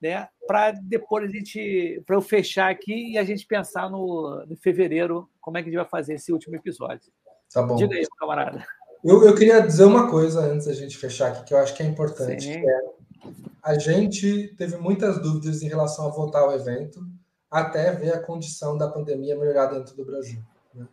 [0.00, 0.28] né?
[0.46, 5.28] Para depois a gente, para eu fechar aqui e a gente pensar no, no fevereiro
[5.40, 7.12] como é que a gente vai fazer esse último episódio.
[7.52, 7.74] Tá bom.
[7.74, 8.64] Diga aí, camarada.
[9.04, 11.82] Eu, eu queria dizer uma coisa antes da gente fechar aqui, que eu acho que
[11.82, 12.46] é importante.
[12.46, 12.80] Que é,
[13.62, 17.00] a gente teve muitas dúvidas em relação a voltar ao evento,
[17.50, 20.42] até ver a condição da pandemia melhorar dentro do Brasil.
[20.74, 20.88] Né?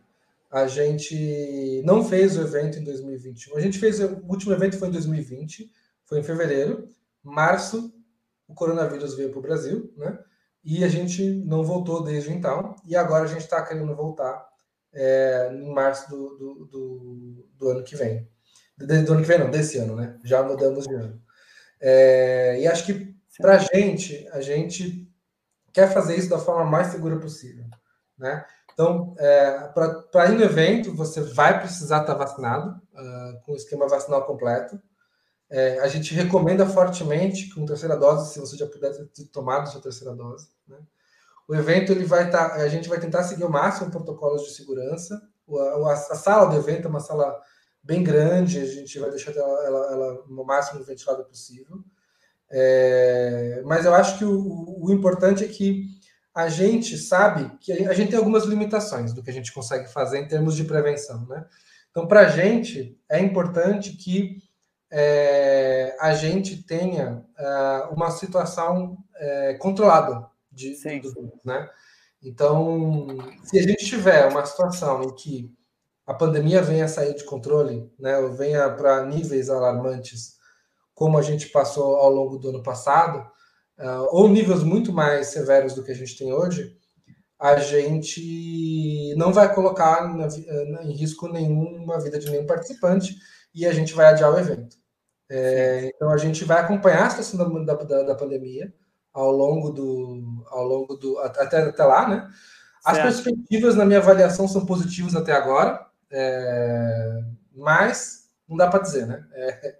[0.50, 3.56] A gente não fez o evento em 2021.
[3.56, 5.70] A gente fez o último evento foi em 2020,
[6.04, 6.86] foi em fevereiro.
[7.22, 7.92] Março,
[8.46, 10.18] o coronavírus veio para o Brasil, né?
[10.62, 12.76] E a gente não voltou desde então.
[12.86, 14.46] E agora a gente está querendo voltar
[14.92, 18.28] é, em março do, do, do, do, ano que vem.
[18.76, 20.18] Do ano que vem, não, desse ano, né?
[20.24, 21.20] Já mudamos de ano.
[21.80, 25.08] É, e acho que para a gente, a gente
[25.72, 27.64] quer fazer isso da forma mais segura possível,
[28.18, 28.44] né?
[28.72, 29.68] Então, é,
[30.10, 34.24] para ir no evento, você vai precisar estar tá vacinado, uh, com o esquema vacinal
[34.24, 34.80] completo.
[35.50, 39.82] É, a gente recomenda fortemente com terceira dose, se você já puder ter tomado sua
[39.82, 40.48] terceira dose.
[40.66, 40.78] Né?
[41.48, 44.54] O evento ele vai estar, tá, a gente vai tentar seguir o máximo protocolos de
[44.54, 45.20] segurança.
[45.46, 47.38] O, a, a, sala do evento é uma sala
[47.82, 51.78] bem grande, a gente vai deixar ela, ela, ela no máximo ventilada possível.
[52.50, 55.84] É, mas eu acho que o, o, importante é que
[56.34, 60.18] a gente sabe que a gente tem algumas limitações do que a gente consegue fazer
[60.18, 61.44] em termos de prevenção, né?
[61.90, 64.38] Então, para a gente, é importante que
[64.90, 71.00] é, a gente tenha uh, uma situação é, controlada de, Sim.
[71.44, 71.68] né?
[72.22, 73.06] Então,
[73.44, 75.54] se a gente tiver uma situação em que
[76.10, 80.38] a pandemia venha a sair de controle, né, venha para níveis alarmantes,
[80.92, 83.20] como a gente passou ao longo do ano passado,
[83.78, 86.76] uh, ou níveis muito mais severos do que a gente tem hoje,
[87.38, 93.14] a gente não vai colocar na, na, em risco nenhuma vida de nenhum participante
[93.54, 94.76] e a gente vai adiar o evento.
[95.30, 98.74] É, então a gente vai acompanhar a situação da, da, da pandemia,
[99.12, 102.28] ao longo do, ao longo do até, até lá, né?
[102.84, 103.06] As certo.
[103.06, 107.22] perspectivas na minha avaliação são positivas até agora, é,
[107.54, 109.26] mas não dá para dizer, né?
[109.32, 109.76] É,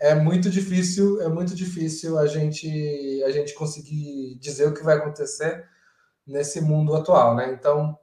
[0.00, 4.96] é, muito difícil, é muito difícil a gente a gente conseguir dizer o que vai
[4.96, 5.66] acontecer
[6.26, 7.52] nesse mundo atual, né?
[7.52, 7.98] Então,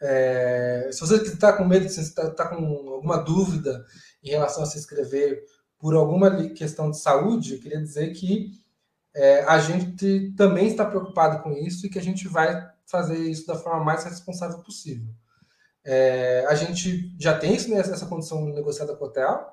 [0.00, 3.84] é, se você está com medo, se está tá com alguma dúvida
[4.22, 5.44] em relação a se inscrever
[5.78, 8.50] por alguma questão de saúde, eu queria dizer que
[9.14, 13.46] é, a gente também está preocupado com isso e que a gente vai fazer isso
[13.46, 15.14] da forma mais responsável possível.
[15.84, 19.52] É, a gente já tem isso, né, essa condição negociada com o hotel,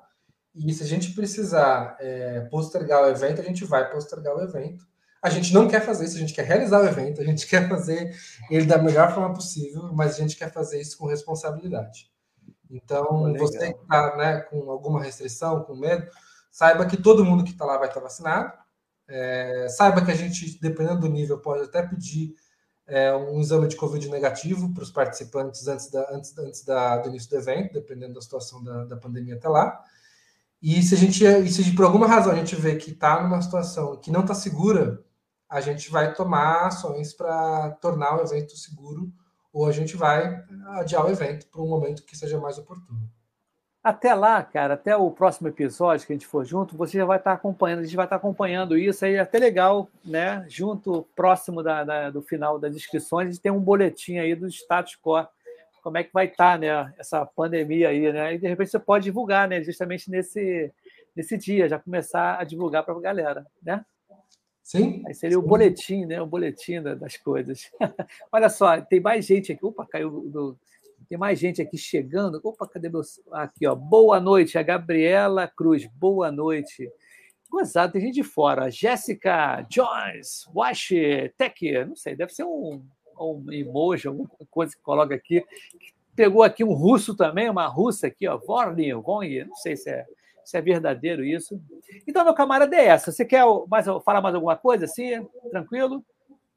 [0.54, 4.84] e se a gente precisar é, postergar o evento, a gente vai postergar o evento.
[5.22, 7.68] A gente não quer fazer isso, a gente quer realizar o evento, a gente quer
[7.68, 8.14] fazer
[8.50, 12.10] ele da melhor forma possível, mas a gente quer fazer isso com responsabilidade.
[12.70, 16.06] Então, você que está né, com alguma restrição, com medo,
[16.50, 18.52] saiba que todo mundo que está lá vai estar vacinado.
[19.08, 22.34] É, saiba que a gente, dependendo do nível, pode até pedir
[22.90, 27.08] é, um exame de Covid negativo para os participantes antes, da, antes, antes da, do
[27.08, 29.80] início do evento, dependendo da situação da, da pandemia até lá.
[30.60, 33.40] E se a gente, e se por alguma razão a gente vê que está numa
[33.40, 35.02] situação que não está segura,
[35.48, 39.12] a gente vai tomar ações para tornar o evento seguro
[39.52, 40.44] ou a gente vai
[40.78, 43.08] adiar o evento para um momento que seja mais oportuno.
[43.82, 47.16] Até lá, cara, até o próximo episódio que a gente for junto, você já vai
[47.16, 50.44] estar acompanhando, a gente vai estar acompanhando isso aí, é até legal, né?
[50.50, 54.46] Junto, próximo da, da, do final das inscrições, a gente tem um boletim aí do
[54.48, 55.26] status quo,
[55.82, 56.92] como é que vai estar, né?
[56.98, 58.34] Essa pandemia aí, né?
[58.34, 59.62] E de repente você pode divulgar, né?
[59.62, 60.70] Justamente nesse,
[61.16, 63.82] nesse dia, já começar a divulgar para a galera, né?
[64.62, 65.02] Sim.
[65.06, 65.42] Aí seria sim.
[65.42, 66.20] o boletim, né?
[66.20, 67.70] O boletim das coisas.
[68.30, 69.64] Olha só, tem mais gente aqui.
[69.64, 70.58] Opa, caiu do
[71.10, 72.40] tem mais gente aqui chegando.
[72.44, 73.00] Opa, cadê meu.
[73.32, 73.74] Aqui, ó.
[73.74, 75.84] Boa noite, a Gabriela Cruz.
[75.84, 76.88] Boa noite.
[77.50, 78.70] Gozado, tem gente de fora.
[78.70, 80.90] Jéssica Jones, Wash,
[81.36, 82.80] Tech, não sei, deve ser um,
[83.20, 85.44] um emoji, alguma coisa que coloca aqui.
[86.14, 88.38] Pegou aqui um russo também, uma russa aqui, ó.
[88.38, 90.06] Vorny, Vong, não sei se é,
[90.44, 91.60] se é verdadeiro isso.
[92.06, 93.10] Então, meu camarada, é essa.
[93.10, 95.26] Você quer mais, falar mais alguma coisa assim?
[95.50, 96.04] Tranquilo?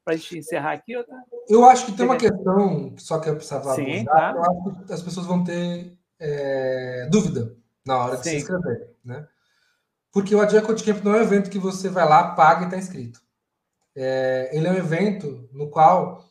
[0.04, 0.92] Para a gente encerrar aqui?
[1.48, 4.36] Eu acho que tem uma questão só que eu precisava Sim, abordar, claro.
[4.36, 8.30] eu acho que as pessoas vão ter é, dúvida na hora de Sim.
[8.30, 9.26] se inscrever, né?
[10.12, 12.76] Porque o Agile Camp não é um evento que você vai lá, paga e está
[12.76, 13.20] inscrito.
[13.96, 16.24] É, ele é um evento no qual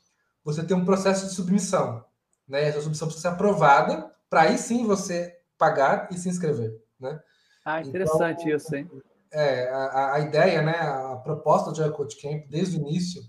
[0.44, 2.06] você tem um processo de submissão,
[2.48, 2.68] né?
[2.68, 7.20] Essa submissão precisa ser aprovada para aí sim você pagar e se inscrever, né?
[7.66, 8.90] Ah, interessante então, isso, hein?
[9.32, 13.24] É, a, a, ideia, né, a proposta do Agile Code Camp desde o início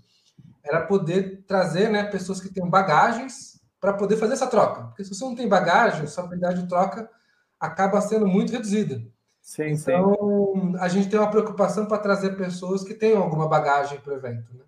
[0.65, 4.85] era poder trazer né, pessoas que tenham bagagens para poder fazer essa troca.
[4.85, 7.09] Porque se você não tem bagagem, sua habilidade de troca
[7.59, 9.01] acaba sendo muito reduzida.
[9.39, 10.75] Sim, então, sim.
[10.79, 14.51] a gente tem uma preocupação para trazer pessoas que tenham alguma bagagem para o evento.
[14.55, 14.63] Né?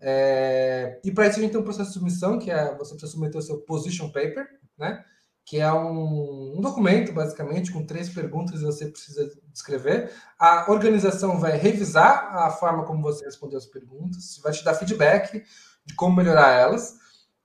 [0.00, 3.12] É, e para isso a gente tem um processo de submissão, que é você precisa
[3.12, 4.48] submeter o seu position paper,
[4.78, 5.04] né?
[5.48, 10.12] Que é um, um, documento, basicamente, com três perguntas que você precisa descrever.
[10.38, 15.42] A organização vai revisar a forma como você respondeu as perguntas, vai te dar feedback
[15.86, 16.98] de como melhorar elas.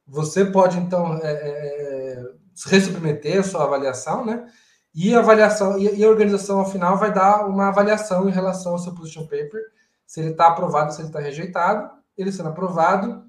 [0.05, 2.25] Você pode, então, é, é, é
[2.67, 4.51] resubmeter a sua avaliação, né?
[4.93, 8.79] E a avaliação e a organização, ao final, vai dar uma avaliação em relação ao
[8.79, 9.61] seu position paper,
[10.05, 11.89] se ele está aprovado, se ele está rejeitado.
[12.17, 13.23] Ele sendo aprovado,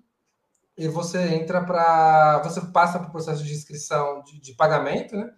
[0.77, 2.43] e você entra para.
[2.45, 5.31] Você passa para o processo de inscrição de, de, pagamento, né?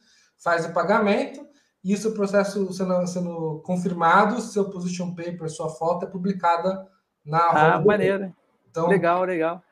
[0.43, 1.47] Faz o pagamento,
[1.85, 6.87] e isso o processo sendo, sendo confirmado, seu position paper, sua foto é publicada
[7.25, 7.75] na.
[7.75, 8.35] Ah, maneira.
[8.71, 9.63] Então, legal, legal.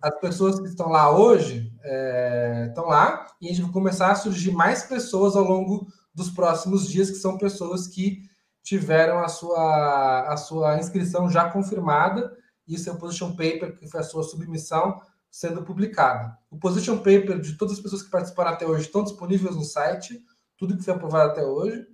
[0.00, 4.14] As pessoas que estão lá hoje é, estão lá, e a gente vai começar a
[4.14, 8.20] surgir mais pessoas ao longo dos próximos dias, que são pessoas que
[8.62, 12.32] tiveram a sua, a sua inscrição já confirmada
[12.66, 15.00] e seu position paper, que foi a sua submissão,
[15.32, 16.30] sendo publicado.
[16.50, 20.22] O position paper de todas as pessoas que participaram até hoje estão disponíveis no site,
[20.58, 21.86] tudo que foi aprovado até hoje.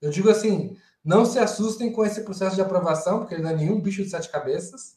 [0.00, 0.74] Eu digo assim,
[1.04, 4.08] não se assustem com esse processo de aprovação, porque ele não é nenhum bicho de
[4.08, 4.96] sete cabeças.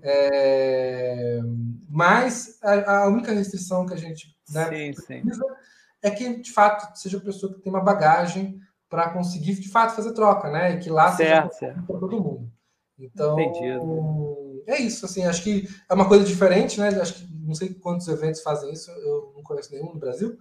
[0.00, 1.40] É...
[1.90, 5.54] Mas a, a, única restrição que a gente né, sim, precisa sim.
[6.02, 9.96] é que, de fato, seja uma pessoa que tem uma bagagem para conseguir, de fato,
[9.96, 10.74] fazer troca, né?
[10.74, 12.48] E que lá certo, seja para todo mundo.
[12.96, 16.88] Então, Entendido é isso, assim, acho que é uma coisa diferente, né?
[17.00, 20.36] Acho que não sei quantos eventos fazem isso, eu não conheço nenhum no Brasil,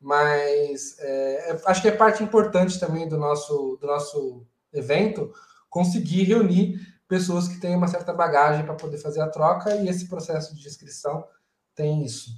[0.00, 5.32] mas é, é, acho que é parte importante também do nosso, do nosso evento
[5.68, 10.08] conseguir reunir pessoas que têm uma certa bagagem para poder fazer a troca e esse
[10.08, 11.24] processo de inscrição
[11.74, 12.30] tem isso.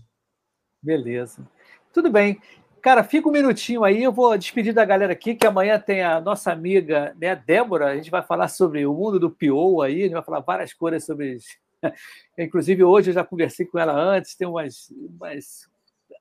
[0.83, 1.47] Beleza.
[1.93, 2.41] Tudo bem.
[2.87, 6.21] Cara, fica um minutinho aí, eu vou despedir da galera aqui, que amanhã tem a
[6.21, 10.05] nossa amiga, né, Débora, a gente vai falar sobre o mundo do PO aí, a
[10.05, 11.37] gente vai falar várias coisas sobre.
[12.39, 15.69] Inclusive, hoje eu já conversei com ela antes, tem umas, umas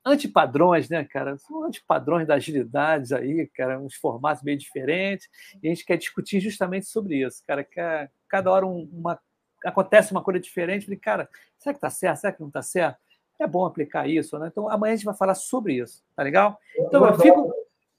[0.03, 1.37] antipadrões, né, cara?
[1.37, 5.29] São antipadrões da agilidade aí, cara, uns formatos bem diferentes,
[5.61, 7.79] e a gente quer discutir justamente sobre isso, cara, que
[8.27, 9.19] cada hora uma,
[9.63, 12.97] acontece uma coisa diferente, falei, cara, será que tá certo, será que não tá certo?
[13.39, 14.47] É bom aplicar isso, né?
[14.51, 16.57] Então amanhã a gente vai falar sobre isso, tá legal?
[16.77, 17.53] Então eu, eu, adoro, fico.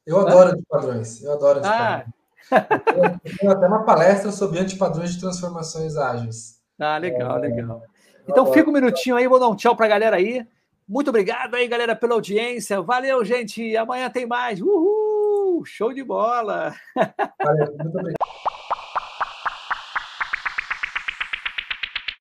[0.07, 2.07] Eu adoro antipadrões, eu adoro antipadrões.
[2.07, 2.07] Ah.
[2.95, 6.61] Eu tenho até uma palestra sobre antipadrões de transformações ágeis.
[6.79, 7.83] Ah, legal, é, legal.
[8.29, 10.47] Então fica um minutinho aí, vou dar um tchau para a galera aí.
[10.89, 12.81] Muito obrigado aí, galera, pela audiência.
[12.81, 13.77] Valeu, gente.
[13.77, 14.61] Amanhã tem mais.
[14.61, 15.65] Uhul!
[15.65, 16.75] Show de bola!
[17.43, 18.17] Valeu, muito obrigado.